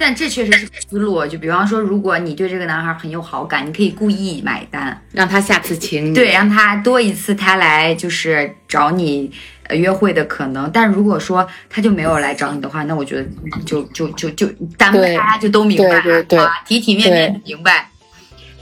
[0.00, 9.32] 但这确实是思路，就比方说，如果你对这个男孩很有好感，你可以故意买单，让他下次请你，对，让他多一次他来就是找你。
[9.70, 13.24] 约会的可能，但如果说他就没有来找你的话，那我觉得
[13.64, 14.46] 就就就就
[14.78, 16.22] 咱们大家就都明白了，
[16.66, 17.90] 体体面面明白。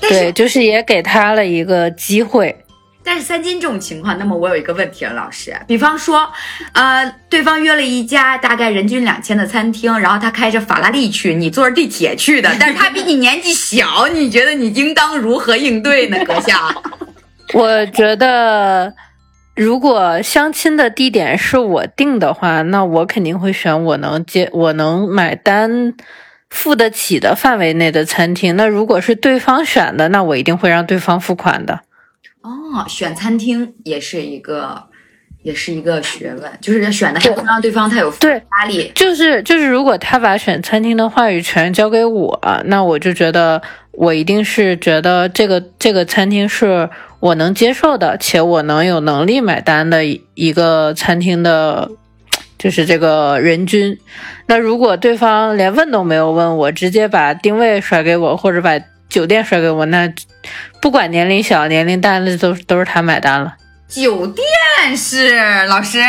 [0.01, 2.55] 对，就是也给他了一个机会。
[3.03, 6.29] 但是三金这种情况，那么我有一个问题了，老师，比方说，
[6.73, 16.75] 呃，对方约了一家大概人均两千的餐厅，然后他开着法拉利去，你坐着地铁去的， 但是他比你年纪小，你觉得你应当如何应对呢，阁下？
[17.55, 18.93] 我觉得。
[19.57, 25.95] 如果相亲的地点是我定的话，那我肯定会选我能接、我能买单、
[26.51, 28.55] 付得起的范围内的餐厅。
[28.55, 31.81] 那如果是对方选的，那我一定会让对方付款的。
[32.43, 34.85] 哦，选餐厅也是一个，
[35.43, 38.13] 也是一个学问，就是选的还不让对方太有
[38.61, 38.93] 压力。
[38.95, 46.91] 就是就是，如果他把选餐厅的话语权交给我，那我就觉得我一定是觉得这个这个餐厅是。
[47.21, 51.91] 我能接受的，且我能有能力买单的一个餐厅的，
[52.59, 53.99] 就是这个人均。
[54.47, 60.13] 那如果对方连问都没有问我，直接把定位甩给我，或者把酒店甩给我，那
[60.81, 63.55] 不管年龄小年龄大，那都都是他买单了。
[63.89, 64.45] 酒店
[64.97, 66.01] 是老师？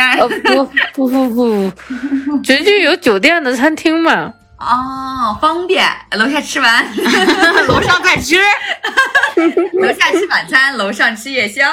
[0.94, 1.72] 不不不不，
[2.42, 4.34] 绝对有酒店的餐厅嘛。
[4.58, 6.84] 哦，方便，楼下吃完，
[7.68, 8.36] 楼上再吃，
[9.80, 11.64] 楼下吃晚餐，楼上吃夜宵。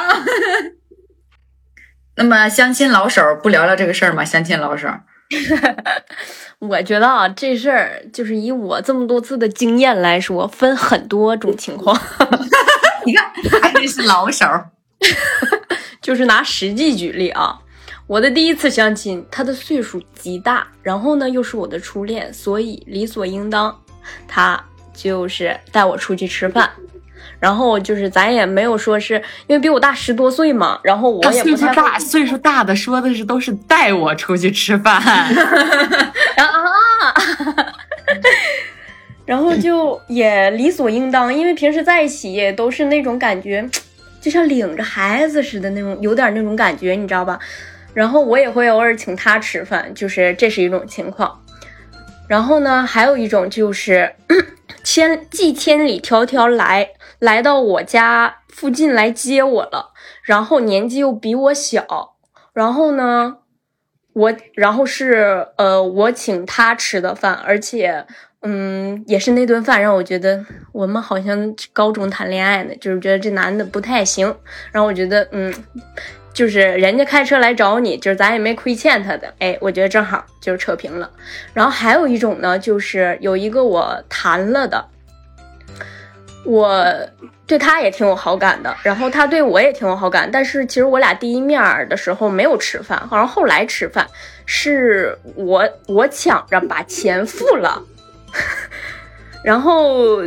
[2.17, 4.23] 那么相亲老手不聊聊这个事儿吗？
[4.23, 4.88] 相亲老手，
[6.59, 11.99] 我觉得啊，这事儿就是以我这么多次的经验来说，分很多种情况。
[13.05, 13.31] 你看，
[13.61, 14.45] 还得是老手，
[16.01, 17.59] 就是拿实际举例啊。
[18.08, 23.76] 我的第一次相亲，他的岁数极大，然后呢又是我的初恋，所以理所应当，
[24.28, 26.70] 他就是带我出去吃饭。
[27.39, 29.16] 然后就是咱也没有说是
[29.47, 35.01] 因为比我大十多岁嘛，然后我也不太大，岁数大的说的是都是带我出去吃饭。
[35.01, 35.28] 啊，
[39.26, 43.68] 然后就也理所应当，因为平时在一起也都是那种感觉，
[44.22, 47.39] 就像领着孩子似的那种，有点那种感觉，你知道吧？
[47.95, 51.41] 然后我也会偶尔请他吃饭，就是这是一种情况。
[52.27, 54.13] 然后呢，还有一种就是
[54.83, 56.89] 千既千里迢迢来
[57.19, 59.93] 来到我家附近来接我了，
[60.23, 62.15] 然后年纪又比我小，
[62.53, 63.37] 然后呢，
[64.13, 68.05] 我然后是呃我请他吃的饭，而且
[68.41, 70.43] 嗯也是那顿饭让我觉得
[70.73, 74.35] 我们好像高中谈恋爱呢，就是觉得这男的不太行，
[74.71, 75.53] 然后我觉得嗯。
[76.36, 81.09] 就是人家开车来找你，就是咱也没亏欠他的，哎，我觉得正好就是扯平了。
[81.53, 84.86] 然后还有一种呢，就是有一个我谈了的，
[86.43, 86.86] 我
[87.47, 94.05] 对他也挺有好感的，然后他对我也挺有好感，但是其实我俩第一面的时候没有吃饭，好像后来吃饭
[94.45, 97.81] 是我我抢着把钱付了，
[99.41, 100.21] 然后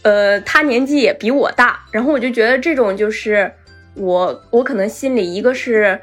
[0.00, 3.52] 呃他年纪也比我大，然后我就觉得这种就是。
[3.96, 6.00] 我我可能心里一个是，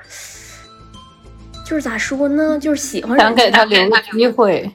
[1.66, 4.70] 就是咋说呢，就是喜欢想给他留个机会，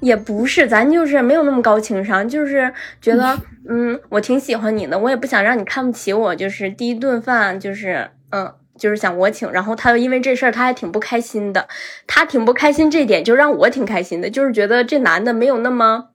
[0.00, 3.38] 也不是，咱就是没有那么高情商，就是觉得，
[3.68, 11.68] 嗯，我挺喜欢你的，我也不想让你看不起我，就是第一顿饭就是，嗯，就是想我请，然后他又因为这事儿他还挺不开心的，
[12.06, 16.08] 他挺不开心这点就让我挺开心的，就是觉得这男的没有那么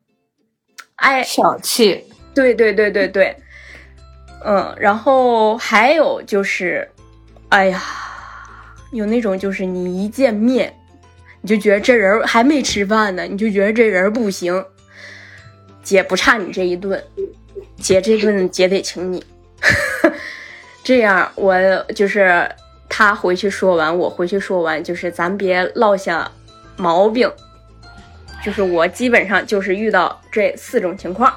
[0.95, 3.37] 爱小气，对对对对对。
[4.47, 6.87] 嗯，然后还有就是，
[7.49, 7.81] 哎呀，
[8.91, 10.71] 有那种就是你一见面，
[11.41, 14.63] 你就觉得这人还没吃饭呢，你就觉得这人不行。
[15.81, 17.03] 姐不差你这一顿，
[17.77, 19.23] 姐这顿姐得请你。
[20.83, 21.55] 这样我
[21.95, 22.47] 就是
[22.87, 26.29] 他回去说完，我回去说完，就是咱别落下
[26.77, 27.31] 毛病。
[28.43, 31.33] 就是我基本上就是遇到这四种情况。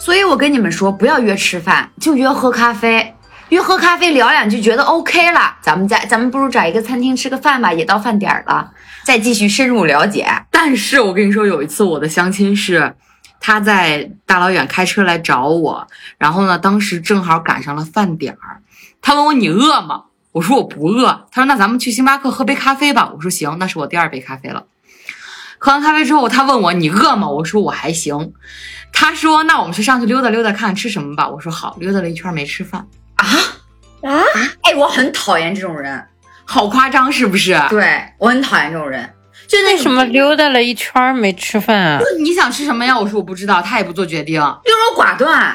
[0.00, 3.14] 所以我跟你们说，不要约吃饭，就约喝咖啡。
[3.50, 8.72] 约喝咖啡聊两句，觉得 OK 了，咱们再咱们不如找一个餐厅吃个饭吧，也到饭点儿了，
[9.04, 10.26] 再继续深入了解。
[10.50, 12.94] 但是我跟你说，有一次我的相亲是，
[13.40, 15.86] 他在大老远开车来找我，
[16.16, 18.62] 然后呢，当时正好赶上了饭点儿，
[19.02, 20.04] 他问我你饿吗？
[20.32, 21.26] 我说我不饿。
[21.30, 23.12] 他说那咱们去星巴克喝杯咖啡吧。
[23.14, 24.64] 我说行，那是我第二杯咖啡了。
[25.62, 27.28] 喝完咖啡之后，他问我你饿吗？
[27.28, 28.32] 我说我还行。
[28.92, 32.84] 他说：“那我们去上去溜达溜达，看看吃什么吧。”我说：“好。”溜达了一圈没吃饭
[33.16, 33.26] 啊
[34.02, 34.24] 啊！
[34.62, 36.02] 哎，我很讨厌这种人，
[36.46, 37.60] 好夸张是不是？
[37.68, 39.08] 对我很讨厌这种人。
[39.46, 42.00] 就那什么溜达了一圈没吃饭啊？
[42.18, 42.98] 你想吃什么呀？
[42.98, 45.54] 我说我不知道，他也不做决定，优柔寡断。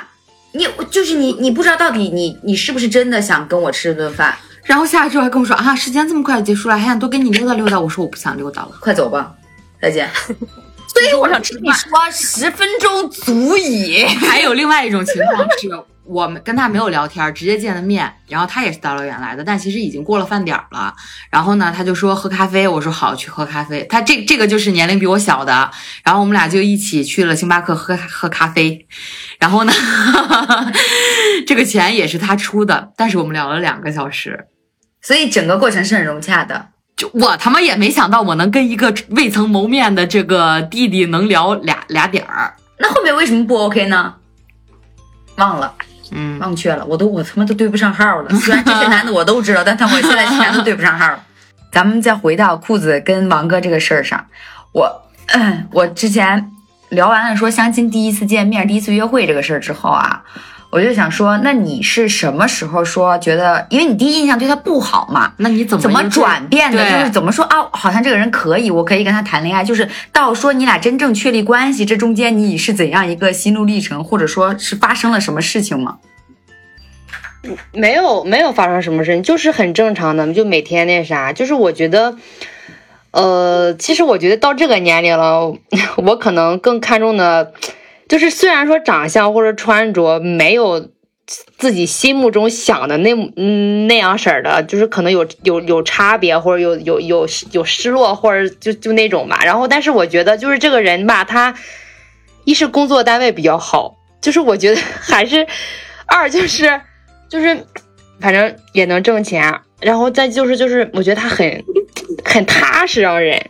[0.51, 4.34] 你就是你，你不知道到底你你是不是真的想跟我吃顿饭？
[4.64, 7.80] 然后下来之后还跟我说啊，时间这么快就结束了，还想多跟你溜达溜达。
[7.80, 9.34] 我说我不想溜达了，快走吧，
[9.86, 10.10] 再见。
[10.88, 14.04] 所以我想吃你说十分钟足矣。
[14.26, 15.70] 还有另外一种情况是，
[16.06, 20.96] 我们跟他没有聊天，直接见的面，然后他也是大老远来的，但其实已经过了饭点了。
[21.30, 23.84] 然后呢，他就说喝咖啡，我说好，去喝咖啡。
[23.90, 25.70] 他这这个就是年龄比我小的，
[26.04, 28.88] 然后我们俩就一起去了星巴克喝喝咖啡。
[29.38, 29.74] 然后呢，
[31.46, 34.48] 这个钱也是他出的，但是我们聊了两个小时，
[35.02, 36.70] 所以整个过程是很融洽的。
[36.96, 42.56] 就我他妈也没想到，我能跟一个未曾谋面的这个弟弟能聊俩俩点儿。
[42.78, 44.16] 那后面为什么不 OK 呢？
[45.36, 45.74] 忘了，
[46.12, 46.86] 嗯，忘却了。
[46.86, 48.30] 我都我他妈都对不上号了。
[48.39, 51.14] 虽然这些男的我都知道，但他我现在全都对不上号。
[51.72, 54.26] 咱们再回到裤子跟王哥这个事儿上，
[54.72, 55.02] 我
[55.72, 56.50] 我之前
[56.89, 60.24] 聊完了说相亲第一次见面、第一次约会这个事儿之后啊。
[60.72, 65.32] 我就想说，那你是什么时候说觉得，因为你第一印象对他不好嘛？
[65.38, 66.84] 那你怎么怎么转变的？
[66.91, 67.70] 就是怎么说啊？
[67.72, 69.63] 好像这个人可以，我可以跟他谈恋爱。
[69.63, 75.99] 就是到说你俩真正确立关系，这中间你是怎样一个心路历程，或者说是发生了什么事情吗？
[77.72, 81.32] 没有，没有发生什么事情，就是很正常的，就每天那啥。
[81.32, 82.18] 就是我觉得，
[83.11, 85.53] 呃，其实我觉得到这个年龄了，
[86.03, 87.53] 我可能更看重的。
[88.08, 90.89] 就是虽然说长相或者穿着没有
[91.58, 99.39] 自己心目中想的那嗯那样式儿的，就是可能有有有差别或者有有有有失落或者就就那种吧。
[99.43, 101.56] 然后，但是我觉得就是这个人吧，他
[102.43, 105.47] 一是工作单位比较好，就是我觉得 还是
[106.06, 106.80] 二就是
[107.28, 107.66] 就是
[108.20, 109.62] 反正也能挣钱。
[109.82, 111.64] 然后再就是就是我觉得他很
[112.24, 113.49] 很踏实，让人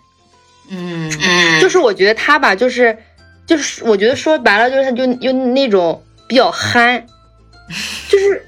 [0.69, 2.97] 嗯嗯，就是我觉得他吧就是。
[3.45, 7.05] 就是我觉得说白了，就是他就就那种比较憨，
[8.09, 8.45] 就是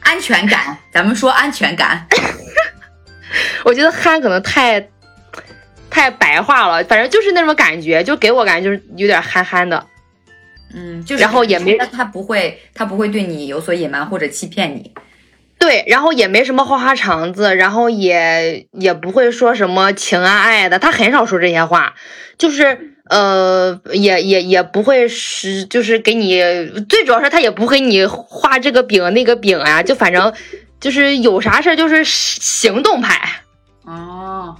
[0.00, 0.76] 安全感。
[0.92, 2.06] 咱们说安全感，
[3.64, 4.88] 我觉得憨可能太
[5.90, 9.84] 太白话了，反正就是那种感觉，就给我感觉就是有点憨憨的。
[10.72, 14.92] 嗯，就是然后也没他不会，他不会对你有所隐瞒或者欺骗你。
[15.64, 21.94] 对，然后也没什么花花肠子，然后也也不会说什么情啊爱的，他很少说这些话，
[22.36, 26.38] 就是呃，也也也不会是，就是给你，
[26.86, 30.34] 最主要是他也不给你画这个饼那个饼啊，就反正
[30.78, 33.26] 就是有啥事儿就是行动派。
[33.86, 34.54] 哦，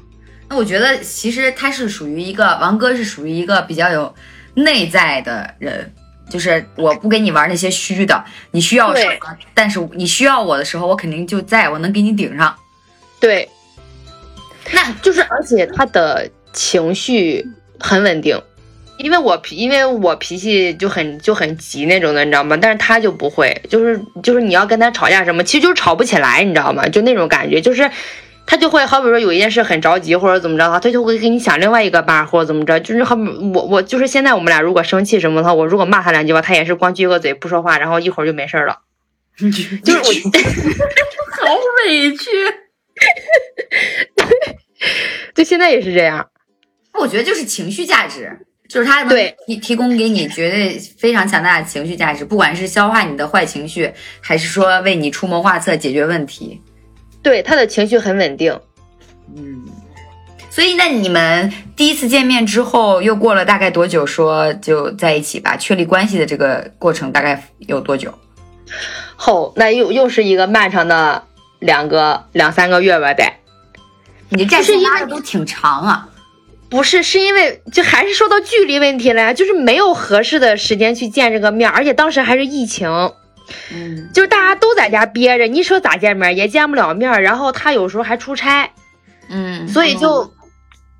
[0.48, 4.14] 那我觉得其实他是属于一个王哥，是属于一个比较有
[4.54, 5.92] 内在的人。
[6.28, 12.54] 就是我不跟你玩那些虚的，你需要什么，但是你需要我的时候，我肯定就在，我能给你顶上。
[13.20, 13.48] 对，
[14.72, 17.46] 那就是而且他的情绪
[17.78, 18.40] 很稳定，
[18.98, 22.56] 因为我脾因为我脾气就很就很急那种的，你知道吗？
[22.60, 26.88] 但是他就不会，就是就是你要跟他吵架什么，其实就是吵不起来，你知道吗？
[26.88, 27.90] 就那种感觉，就是。
[28.46, 32.78] 他就会好比说有一件事很着急或者怎么着的话，他就会给你想另外一个办法或者怎么着。
[32.80, 33.22] 就是好比
[33.54, 38.80] 我我就是现在我们俩如果生气什么的话，我如果骂他两句话，他也是光撅个嘴不说话，然后一会儿就没事了。
[39.38, 40.04] 就是我
[41.46, 42.30] 好委屈。
[45.34, 46.28] 对，现在也是这样。
[46.92, 48.30] 我觉得就是情绪价值，
[48.68, 56.60] 就是他对提提供给你绝对非常强大的情绪价值，不管是消化你的坏情绪，还是说为你出谋划策解决问题。
[57.24, 58.60] 对他的情绪很稳定，
[59.34, 59.64] 嗯，
[60.50, 65.56] 所以那你们第一次见面之后，又过了大概多久说就在一起吧？
[65.56, 68.12] 确立关系的这个过程大概有多久？
[69.16, 71.24] 后那又又是一个漫长的
[71.58, 73.24] 两个两三个月吧，得。
[74.28, 76.08] 你这是拉的都挺长啊。
[76.68, 82.90] 不是，是因为就还是说到距离问题了呀，就是没有合适的时间去见这个面，而且当时还是疫情。
[83.72, 88.70] 嗯，就是大家都在家憋着，你说咋见面也见不了面，然后他有时候还出差，
[89.28, 90.32] 嗯，所以就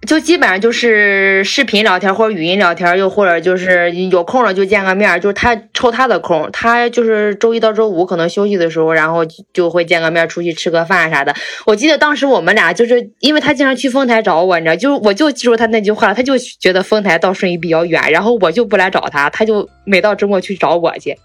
[0.07, 9.25] 就基本上就是视频聊天或者语音聊天，又或者就是有空了就见个面，就是他抽他的空，他就是周一到周五可能休息的时候，然后
[9.55, 11.35] 就会见个面，出去吃个饭啥的。
[11.65, 21.17] 我记得当时我们俩就是因为他经常去丰台找我，你知道，就我就记住他那句话，他就觉得丰台到顺义比较远，然后我就不来找他，他就每到周末去找我去。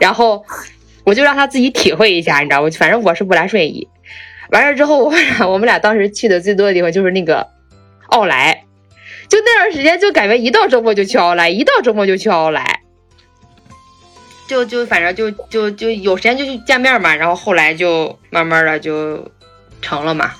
[0.00, 0.44] 然后
[1.04, 2.68] 我就让他自己体会一下，你知道吗？
[2.78, 3.88] 反正我是不来顺义。
[4.50, 7.46] 完事之后，我俩我们俩当时去的最多的地方就是那个
[8.06, 8.64] 奥莱，
[9.28, 12.80] 就那段时间就感觉一到周末就去奥莱，一到周末就去奥莱，
[14.46, 17.14] 就就反正就就就有时间就去见面嘛。
[17.14, 19.30] 然后后来就慢慢的就
[19.82, 20.32] 成了嘛，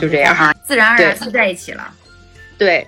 [0.00, 1.92] 就这样，自然而然就在一起了。
[2.56, 2.86] 对，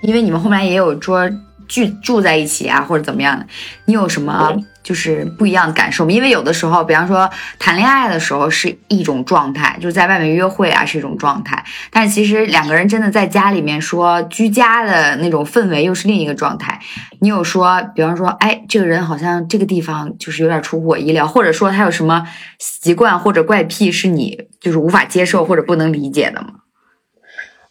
[0.00, 1.30] 因为你们后面也有说
[1.68, 3.46] 住住在一起啊，或者怎么样的，
[3.84, 4.56] 你有什么？
[4.80, 16.80] 就是不一样的感受吗，因为有的时候，比方说谈恋爱的时候是一种状态，就是在外面约会啊是一种状态，但是其实两个人真的在家里面说居家的那种氛围又是另一个状态。
[17.20, 22.26] 你有说，比方说，哎，这个人好像这个地方就是有点出乎我意料，或者说他有什么
[22.58, 26.48] 习惯或者怪癖是你就是无法接受或者不能理解的吗？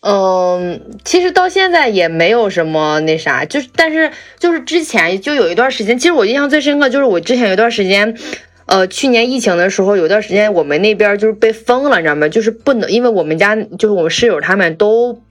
[0.09, 8.15] 嗯，其实到现在也没有什么那啥，就是但是就是之前就有一段时间，其实我印象最深刻就是我之前有段时间，
[8.67, 12.29] 呃，去年疫情的时候有段时间我们那边就是被封了，你知道吗？
[12.29, 15.21] 就是不能，因为我们家就是我室友他们都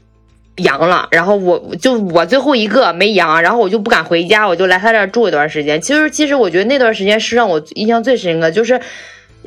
[0.57, 5.81] 阳了，然后我就我最后一个没阳，然后我就不敢回家，我就来他这儿住一段时间。
[5.81, 8.79] 其实其实我觉得那段时间是让我印象最深刻，就是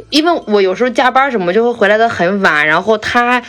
[0.10, 3.44] 因为我有时候加班什么就会回来的很晚，然后他。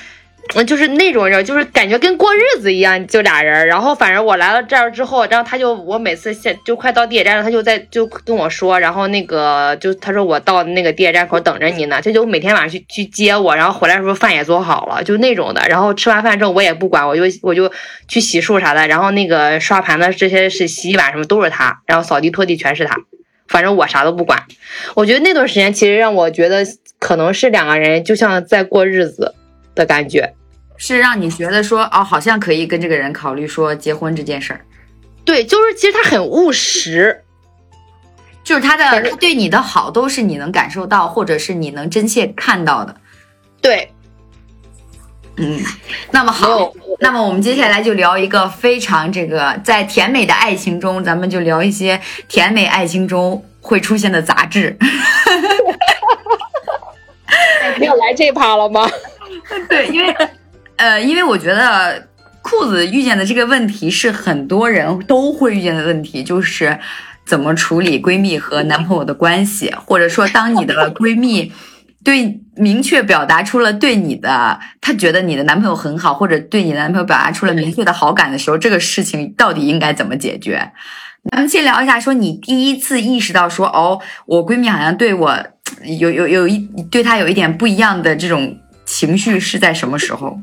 [0.54, 3.66] 嗯，就是那种人，就是感觉跟过日子一样，就俩人。
[3.68, 12.00] 然后反正我来了这儿之后，然后他就我每次现就快到地铁站了，他就在就跟我说，然后那个就他说我到那个地铁站口等着你呢。
[12.02, 15.62] 他就每天晚上去去接我，然后回来的时候饭也做好了，就那种的。
[15.68, 17.70] 然后吃完饭之后我也不管，我就我就
[18.08, 18.88] 去洗漱啥的。
[18.88, 22.96] 然后那个刷盘子这些是洗碗什么都是他，然后扫地拖地全是他，
[23.46, 24.42] 反正我啥都不管。
[24.94, 26.66] 我觉得那段时间其实让我觉得
[26.98, 29.36] 可能是两个人就像在过日子
[29.74, 30.34] 的感觉。
[30.76, 34.64] 是让你觉得说哦，好像可以跟这个人考虑说结婚这件事儿。
[35.26, 37.22] 对，就是其实他很务实，
[38.42, 42.96] 就是他的他对你的好都是你能感受到，或者是你能真切看到的。
[43.60, 43.92] 对，
[45.36, 45.60] 嗯，
[46.12, 54.78] 那么好，那么我们接下来就聊一个非常这个在甜美的爱情中，咱们就聊一些甜美爱情中会出现的杂质。
[57.78, 58.88] 你要来这趴了吗？
[59.68, 60.14] 对，因为。
[60.76, 62.08] 呃，因为我觉得
[62.40, 66.78] 裤子遇见的这个问题是很多人都会遇见的问题，就是
[67.26, 71.52] 怎么处理闺蜜和男朋友的关系，或者说当你的闺蜜
[72.02, 80.72] 对明确表达出了对你的，她觉得你的男朋友很好，或者对你的男朋友表达出了明确的好感的时候，这个事情到底应该怎么解决？
[81.30, 85.38] 咱们先聊一下，说你第一次意识到说，哦，我闺蜜好像对我
[86.00, 88.56] 有有有一对她有一点不一样的这种
[88.90, 90.40] 情绪是在什么时候？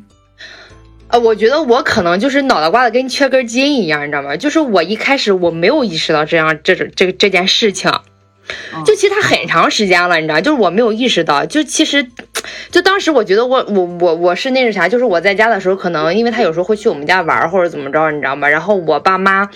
[1.10, 4.38] 呃，我觉得我可能就是脑袋瓜子跟缺根筋一样，你知道吗？
[4.38, 7.91] 就是我一开始我没有意识到这样这种这这件事情。
[8.86, 11.45] 就其实他很长时间了，你知道，就是我没有意识到。
[11.45, 12.08] 就其实，
[12.72, 18.48] 就当时我觉得我我我我是那是啥，就是我在家的时候，可能因为他有时候会去我们家玩或者怎么着，你知道吗？
[18.48, 19.50] 然后我爸妈，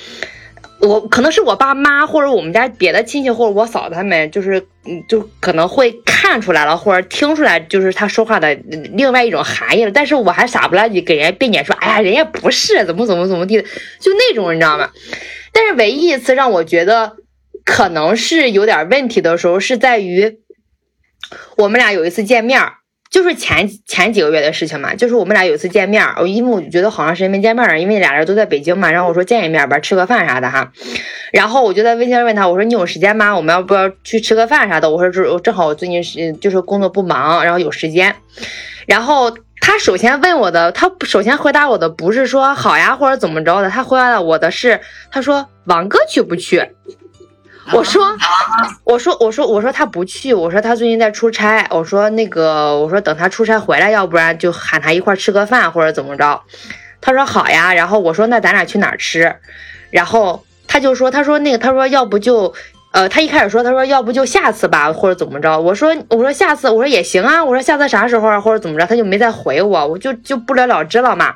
[0.82, 9.92] 我可能是我爸妈或者我们家别的亲戚或者我嫂子他们，就是嗯，就可能会看出来了或者听出来，就是他说话的另外一种含义了。
[9.92, 13.64] 但是我还傻不拉几给人家辩解说，哎呀，人家不是怎么怎么怎么地的，
[14.00, 14.90] 就那种你知道吗？
[15.54, 17.18] 但是唯一一次让我觉得。
[17.64, 20.40] 可能是有点问题的时候，是在于
[21.58, 22.60] 我们俩有一次见面，
[23.12, 24.96] 就是前前几个月的事情嘛。
[24.96, 28.90] 就是我们俩有一次见面，我因为我觉得好长时间没见面了，因为俩人都在北京嘛。
[28.90, 30.72] 然后我说见一面吧，吃个饭啥的哈。
[31.32, 33.36] 然后我就在微信上问他，我说你有时间吗？
[33.36, 34.90] 我们要不要去吃个饭啥的？
[34.90, 38.16] 我说正正好我最近是就是工作不忙，然后有时间。
[38.88, 44.80] 然后他首先问我的，他首先回答我的不是说好呀或者怎么着的，他回答我的是
[45.12, 46.72] 他说王哥去不去？
[47.74, 48.18] 我说，
[48.84, 50.34] 我说，我说，我说他不去。
[50.34, 51.66] 我说他最近在出差。
[51.70, 56.42] 我说那个，我说等他出差回来，要不然就喊他一块吃个饭或者怎么着。
[57.00, 57.74] 他说好呀。
[57.74, 59.36] 然后我说那咱俩去哪儿吃？
[59.92, 62.54] 然后他就说，他说那个，他说要不就，
[62.92, 65.60] 呃，他一开始说，他说要不就下次吧，或者怎么着。
[65.60, 67.44] 我说我说下次，我说也行啊。
[67.44, 68.88] 我说下次啥时候啊，或者怎么着？
[68.88, 71.36] 他就没再回我，我就就不了了之了嘛。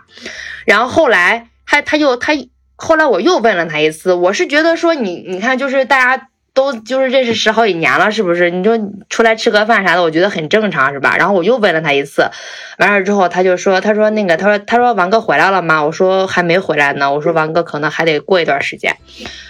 [0.65, 2.34] 然后后来他他就他。
[2.78, 8.49] 后来我又问了他一次，我是觉得说你你看，就是大家都就是认识十好几年了，是不是？
[8.49, 8.78] 你说
[9.09, 11.15] 出来吃个饭啥的，我觉得很正常，是吧？
[11.17, 12.30] 然后我又问了他一次，
[12.78, 15.84] 完事之后他就说，他说那个，他说他说王哥回来了吗？
[15.84, 18.95] 我说还没回来呢，我说王哥可能还得过一段时间。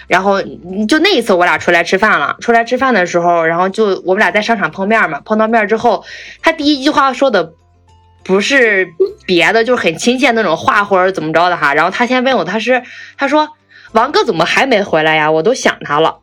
[0.06, 0.40] 然后
[0.88, 6.04] 就那一次我俩出来吃饭了，出来吃饭的时候，然后就我们俩在商场碰面嘛，碰到面之后，
[6.42, 7.52] 他第一句话说的。
[8.26, 8.86] 不是
[9.24, 11.72] 别的，就是很亲切那种话或者怎么着的哈。
[11.74, 12.82] 然后他先问我，他是
[13.16, 13.48] 他说
[13.92, 15.30] 王哥怎么还没回来呀？
[15.30, 16.18] 我都想他了。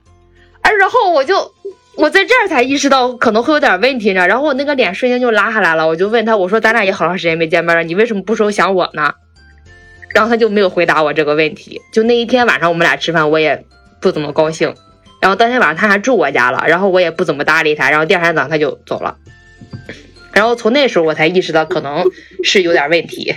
[0.61, 1.51] 哎，然后我就
[1.95, 4.27] 我在这儿才意识到可能会有点问题呢。
[4.27, 5.87] 然后我那个脸瞬间就拉下来了。
[5.87, 9.13] 我就问他，我说咱俩也好长时间没见面了，你为什么不说想我呢？
[10.13, 11.81] 然后他就没有回答我这个问题。
[11.91, 13.65] 就那一天晚上我们俩吃饭，我也
[13.99, 14.75] 不怎么高兴。
[15.21, 17.89] 然后当天晚上他还住我家了，然后我也不怎么搭理他。
[17.89, 19.15] 然后第二天早上他就走了。
[20.33, 22.03] 然后从那时候我才意识到可能
[22.43, 23.33] 是有点问题，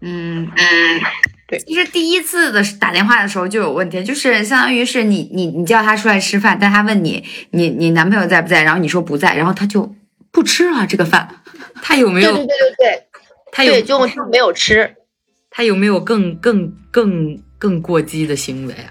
[0.00, 1.00] 嗯嗯，
[1.46, 9.94] 对，其实第一次的打电话的时候就有问题，就是相当于是你你你叫他出来吃饭，但他问你你你男朋友在不在，然后你说不在，然后他就
[10.30, 11.42] 不吃了这个饭，
[11.82, 12.32] 他有没有？
[12.32, 13.06] 对对对对对，
[13.52, 14.94] 他有就就没有吃，
[15.50, 18.88] 他有没有更更更更过激的行为啊？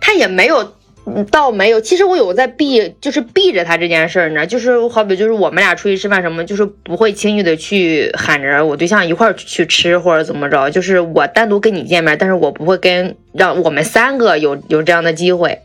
[0.00, 0.76] 他也没有。
[1.06, 1.80] 嗯，倒没有。
[1.80, 4.46] 其实我有在避，就是避着他这件事儿呢。
[4.46, 10.70] 就是好比，就是我们俩出去吃饭什么，就是不会轻易的去喊着我对象一块儿去吃或者怎么着。
[10.70, 15.60] 就是我单独跟你见面，但是我不会跟让我们三个有有这样的机会。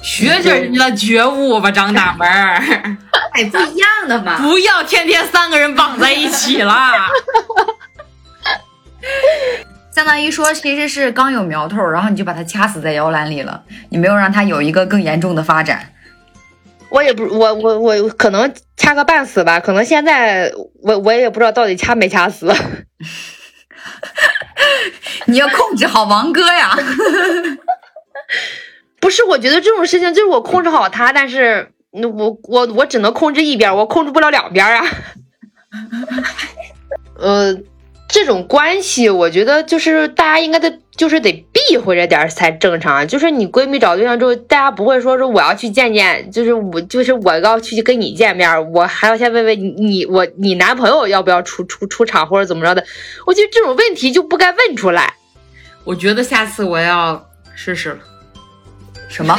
[0.00, 2.60] 学学人家的觉悟吧，张大门儿。
[3.34, 4.36] 哎，不一样的嘛。
[4.42, 6.74] 不要天天三个人绑在一起了。
[9.94, 15.92] 相当于说，其实是刚有苗头，然后你就把它掐死在摇篮里了，你没有让它有一个更严重的发展。
[16.88, 20.50] 我也不，我我我可能掐个半死吧，可能现在
[20.82, 22.52] 我我也不知道到底掐没掐死。
[25.26, 26.76] 你要控制好王哥呀！
[29.00, 34.84] 不是，我觉得这种事情就是我控制好他，但是我我我只能控制一边，我控制不了两边啊。
[37.20, 37.56] 呃。
[38.12, 43.08] 这种关系，我觉得就是大家应该得就是得避讳着点才正常。
[43.08, 52.84] 就是你闺蜜找对象之后，大家不会说说我要去见见，就是我就是我要去跟你见面，我还要先问问你我你男朋友要不要出出出场或者怎么着的。
[53.26, 55.14] 我觉得这种问题就不该问出来。
[55.82, 57.98] 我觉得下次我要试试。
[59.08, 59.34] 什么？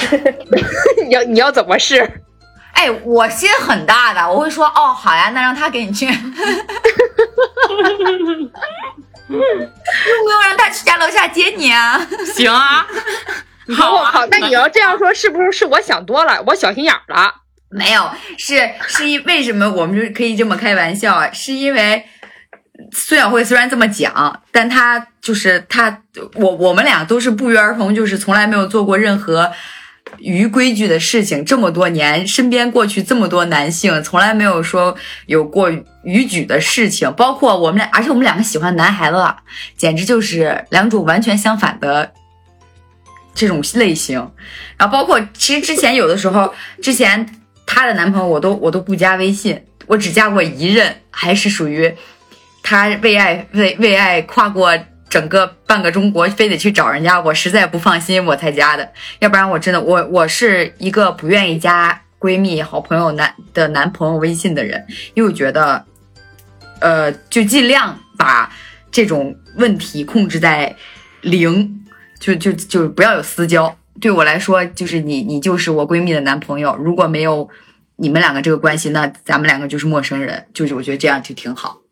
[1.07, 2.09] 你要你要怎么试？
[2.73, 6.05] 哎，我心很大的，我会说哦，好呀，那让他给你去。
[6.05, 6.15] 用
[9.29, 11.99] 不用让他去家楼下接你啊？
[12.35, 12.85] 行啊，
[13.75, 17.33] 好，好，那你要这样说，是不是是我想多了，我小心眼了？
[17.69, 19.71] 没有，是是因为什么？
[19.71, 21.31] 我们就可以这么开玩笑啊？
[21.31, 22.05] 是因为
[22.91, 26.01] 孙晓慧虽然这么讲，但她就是她，
[26.35, 29.51] 我我们俩都是不约而同，就是从来没有做过任何。
[30.23, 34.95] 于规矩的事情这么多年，身边过去这么多男性，从来没有说
[35.25, 35.69] 有过
[36.03, 37.11] 逾矩的事情。
[37.13, 39.35] 包括我们俩，而且我们两个喜欢男孩子啊，
[39.75, 42.13] 简直就是两种完全相反的
[43.35, 44.31] 这种类型。
[44.77, 51.93] 然后包括其实之前有的时候，之前她的男朋友我都我都不加微信，我只加过一任，还是属于
[52.63, 54.73] 他为爱为为爱跨过。
[55.13, 58.91] 整个半个中国非得去找人家，我实在不放心，我才加的。
[59.19, 64.83] 要不然我真的，我我是一个不愿意加闺蜜、好朋友男的男朋友微信的人，
[65.13, 65.85] 因为我觉得，
[66.79, 68.51] 呃，就尽量把
[68.89, 70.75] 这种问题控制在
[71.21, 71.85] 零，
[72.19, 73.77] 就就就不要有私交。
[74.01, 77.47] 对我来说，就是你你就是我闺蜜的男朋友，如果没有
[77.97, 80.47] 你们两个这个关系，那咱们两个就是陌生人。
[80.55, 81.82] 就是我觉得这样就挺好。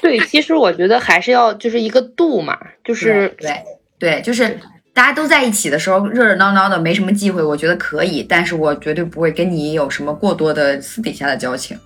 [0.00, 3.62] 对，其实我觉得还是要就是一个度嘛，就是对
[3.98, 4.58] 对，就是
[4.92, 8.22] 大家都在一起的时候，热热闹闹的，没什么忌讳，我觉得可以。
[8.22, 11.78] 但是我绝对不会跟你有什么过多的私底下的交情，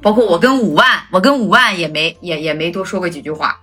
[0.00, 3.58] 包括我跟五万，我跟五万也没也也没多说过几句话。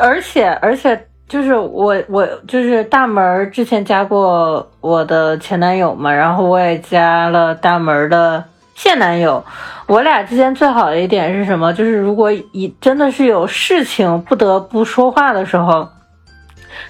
[0.00, 8.44] 而且而且就是我我就是大门之前加过我的前男友嘛，然后我也加了大门的。
[8.76, 9.42] 现男友，
[9.86, 11.72] 我俩之间最好的一点是什么？
[11.72, 15.88] 就是如果以真的是有事情不得不说话的时候，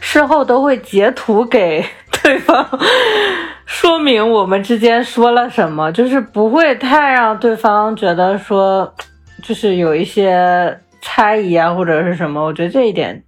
[0.01, 1.85] 事后都会截图给
[2.23, 2.67] 对方，
[3.67, 8.95] 说明我们之间说了什么，就是不会太让对方觉得说，
[9.43, 12.43] 就是有一些猜疑啊或者是什么。
[12.43, 13.23] 我觉得这一点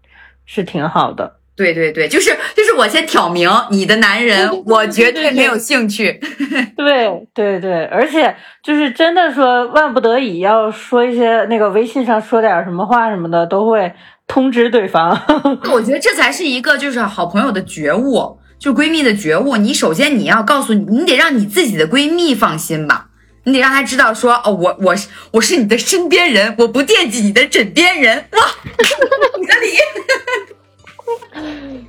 [0.45, 1.35] 是挺好的。
[1.57, 6.21] 对对对，就是就是我先挑明你的男人，我绝对没有兴趣。
[6.77, 13.93] 对对对，而且就是真的说万不得已要说一些那个微信上说点什么话什么的，都会
[14.27, 15.11] 通知对方。
[15.73, 19.57] 我觉得这才是一个就是好朋友的觉悟，就闺蜜的觉悟。
[19.57, 23.07] 你首先你要告诉你，你得让你自己的闺蜜放心吧，
[23.45, 24.95] 你得让她知道说哦，我我
[25.33, 28.25] 我是你的身边人，我不惦记你的枕边人。
[28.33, 28.41] 哇，
[29.41, 29.69] 你的礼。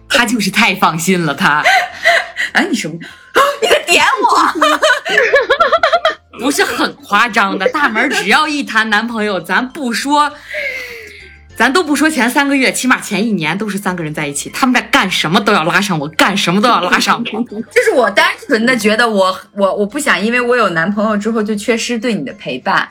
[0.10, 1.64] 他就是太放心了，他。
[2.54, 2.98] 哎，你什么？
[3.62, 4.54] 你在点我？
[6.40, 7.68] 不是很夸张的。
[7.70, 10.32] 大门只要一谈男朋友，咱不说，
[11.58, 14.50] 咱都不说前三个月，起码前一年都是三个人在一起。
[14.52, 17.42] 他们在干什么都要拉上我，干什么都要拉上我。
[17.72, 22.88] 就是我单纯的觉得，我我我不想，因为我有男朋友之后就缺失对你的陪伴。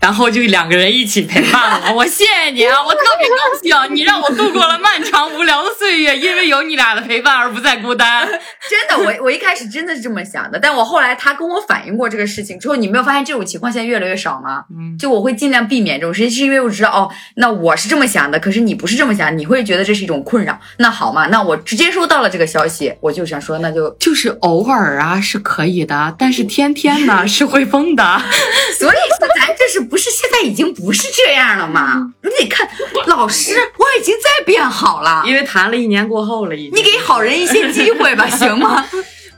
[0.00, 8.26] 然后就两个人一起陪伴了， 我谢谢你啊，我特别高兴，你让我度过了漫长无聊的岁月，因为有你俩的陪伴而不再孤单。
[8.68, 14.64] 真的，我我一开始真的是这么想的，但我后来他跟我反映过这个事情之后，你没有发现这种情况现在越来越少吗？
[14.70, 20.58] 嗯，就我会尽量避免这种事情，是因为我知道哦，那我是这么想的，可是你不是这么想，你会觉得这是一种困扰。
[20.78, 28.22] 那好嘛，那我直接收到了这个消息，我就想说，那就就是偶尔啊是可以的，但是天天呢是会疯的。
[28.78, 32.12] 所以说，咱这是不是现在已经不是这样了吗？
[32.22, 32.68] 你得看
[33.06, 36.78] 老师，我已经在变好了，因为谈了一年过后了，已经。
[36.78, 38.84] 你给好人一些机会吧， 行吗？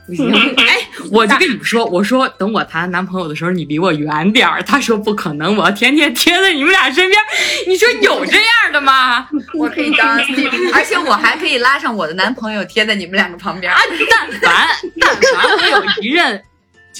[0.07, 4.61] 不行，哎，我就跟你们说，我说等我谈男朋友的时候，你离我远点儿。
[4.63, 7.21] 他说不可能，我要天天贴在你们俩身边。
[7.67, 9.29] 你说有这样的吗？
[9.57, 10.17] 我可以当，
[10.73, 13.71] 而且我还可以拉上我的男朋友贴在你们两个旁边。
[13.71, 13.79] 啊，
[14.09, 14.67] 但凡
[14.99, 16.43] 但凡我有一任。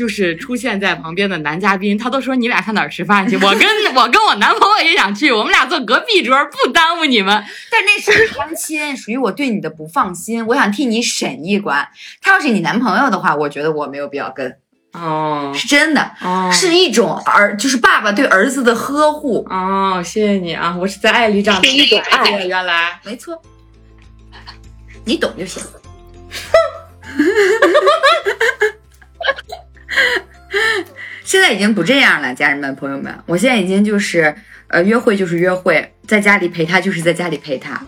[0.01, 3.35] 就是出现在旁边的男嘉宾，他都说你俩上哪儿吃饭去？
[3.35, 7.43] 我跟我跟我男朋友也想去，我们俩坐隔壁桌，不耽误你们。
[7.69, 11.87] 但那是相亲，属于我对你的不放心，我想替你审一关。
[12.19, 14.57] 他要是你男朋友的话，我觉得我没有必要跟。
[14.93, 16.11] 哦，是真的，
[16.51, 19.45] 是一种儿，就是爸爸对儿子的呵护。
[19.51, 23.39] 哦，谢谢你啊，我是在爱里长大的，一种爱，原来没错，
[25.05, 25.61] 你懂就行。
[31.23, 34.33] 现在已经不这样了，家人们、朋友们，我现在已经就是，
[34.67, 37.81] 呃，约会就是约会，在家里陪他就是在家里陪他，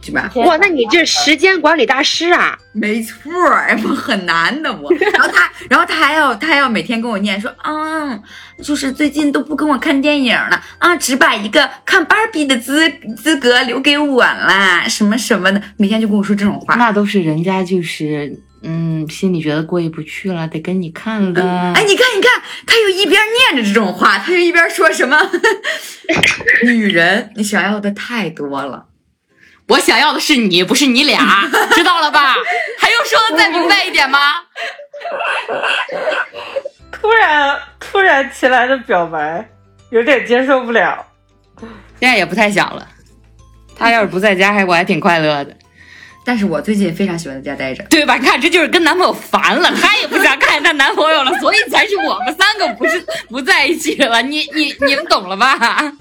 [0.00, 0.30] 是吧？
[0.36, 2.56] 哇，那你这时间管理大师啊！
[2.72, 4.92] 没错，哎，我很难的我。
[4.92, 8.22] 然后他， 然后他还要，他还要每天跟我念说，嗯，
[8.62, 16.76] 就是最近都不跟我看电影了啊，只把一个看芭比的资资格留给我啦，什么什么的，每天就跟我说这种话。
[16.76, 18.40] 那都是人家就是。
[18.68, 21.72] 嗯，心里觉得过意不去了，得跟你看了。
[21.74, 25.16] 哎，你看，你看，他又一边念着这种话，他又一边说什么？
[26.66, 28.86] 女人，你想要的太多了。
[29.68, 32.34] 我想要的是你，不是你俩， 知道了吧？
[32.78, 34.18] 还用说的再明白一点吗？
[36.90, 39.48] 突然突然起来的表白，
[39.90, 41.04] 有点接受不了。
[42.00, 42.86] 现在也不太想了。
[43.76, 45.56] 他要是不在家，还我还挺快乐的。
[46.26, 47.84] 但是我最近非常喜欢在家待着。
[47.84, 48.16] 对吧？
[48.16, 54.20] 你看，这就是跟男朋友烦了，她也不想看见她男朋友了，所以才是我们三个不是不在一起了。
[54.22, 55.92] 你你你们懂了吧？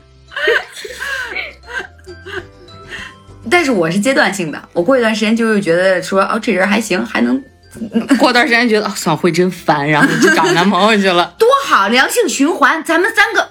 [3.50, 7.40] 但是我是阶段性的，我过一段时间就会觉得说，哦，这人还行，还能
[8.18, 11.32] 过段时间觉得哦，小慧真烦，然后就找男朋友去了。
[11.38, 13.48] 多好，良性循环，咱们三个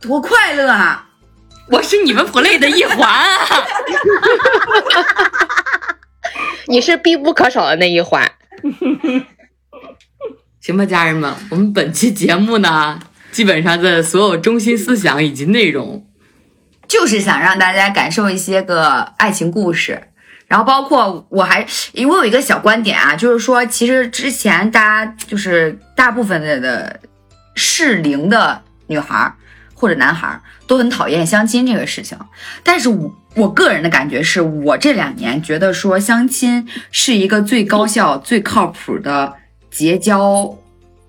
[0.00, 1.04] 多快乐啊！
[1.70, 3.46] 我是你们 play 的一环啊！
[6.68, 8.30] 你是必不可少的那一环。
[10.60, 13.00] 行吧，家人们，我们本期节目呢，
[13.30, 16.06] 基本上的所有中心思想以及内容，
[16.86, 20.02] 就是想让大家感受一些个爱情故事。
[20.46, 27.00] 然后包括我还，因为我有一个小观点啊，就是说，其实之前大家就是大部分的的
[27.54, 29.34] 适龄的女孩儿
[29.74, 32.18] 或者男孩儿都很讨厌相亲这个事情，
[32.62, 39.34] 但是我我个人的感觉是我这两年觉得说相亲是一个最高效、最靠谱的
[39.70, 40.58] 结交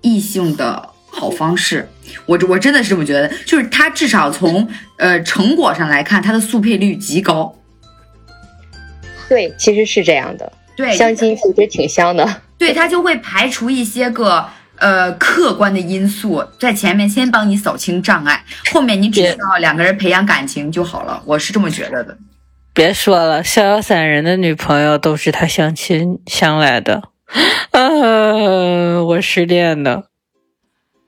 [0.00, 1.88] 异性的好方式。
[2.26, 7.54] 我我真的是这么觉得，就是它至少从呃成果上来看，它的速配率极高。
[9.28, 10.52] 对，其实是这样的。
[10.76, 12.42] 对，相亲其实挺香的。
[12.56, 14.48] 对，它就会排除一些个
[14.80, 21.22] 呃客观的因素，在前面先帮你扫清障碍，后面你只需要两个人培养感情就好了。
[21.24, 22.18] 我是这么觉得的。
[22.72, 27.02] 别说了，逍遥散人的女朋友都是他相亲相来的，
[27.72, 30.04] 呃，我失恋的。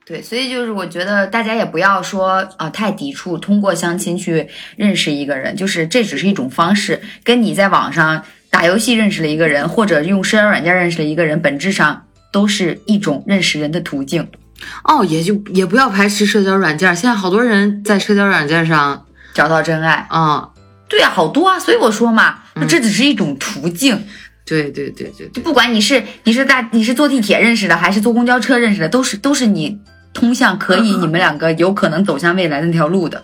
[0.05, 14.27] 对，所以就是我觉得大家也不要说啊、太抵触通过相亲去认识一个人，就是这只是一种方式，跟你在网上打游戏认识了一个人，或者用社交软件认识了一个人，本质上都是一种认识人的途径。
[14.83, 20.49] 哦，也就也不要排斥社交软件，现在好多人在社交软件上，找到真爱，啊、
[20.89, 24.05] 对啊，好多啊，所以我说嘛，这只是一种途径。
[24.45, 29.79] 对对对对对，就不管你是你是大你是坐地铁认识的，还是坐公交车认识的，都是都是你
[30.13, 33.23] 通向可以你们两个有可能走向未来的那条路的。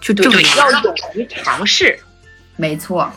[0.00, 1.98] 就证明要勇于尝试。
[2.56, 3.10] 没错，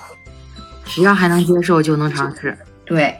[0.86, 2.58] 只要还能接受，就能尝试。
[2.86, 3.16] 对，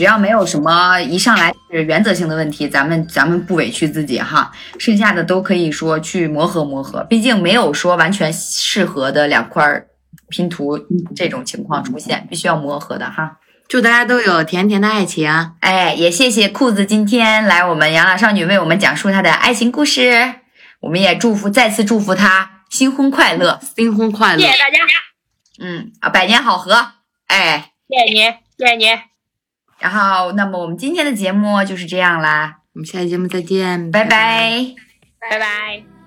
[0.00, 9.84] 只要没有什么一上来是原则性的问题，咱们咱们不委屈自己哈，剩下的都可以说去磨合磨合，毕竟没有说完全适合的两块
[10.30, 10.78] 拼图
[11.14, 13.36] 这种情况出现，必须要磨合的哈。
[13.68, 15.30] 祝大家都有甜甜的爱情，
[15.60, 20.36] 哎，也谢谢裤子今天来我们养老少女为我们讲述她的爱情故事，
[20.80, 24.40] 我们也祝福再次祝福她新婚快乐，新婚快乐。
[24.40, 24.46] 谢！
[24.50, 24.78] 谢大家，
[25.58, 26.92] 嗯啊，百年好合，
[27.26, 29.09] 哎，谢谢您，谢谢你。
[29.80, 34.74] 然后那么我们今天的节目就是这样啦，我们下期节目再见，拜拜
[35.18, 35.99] 拜拜。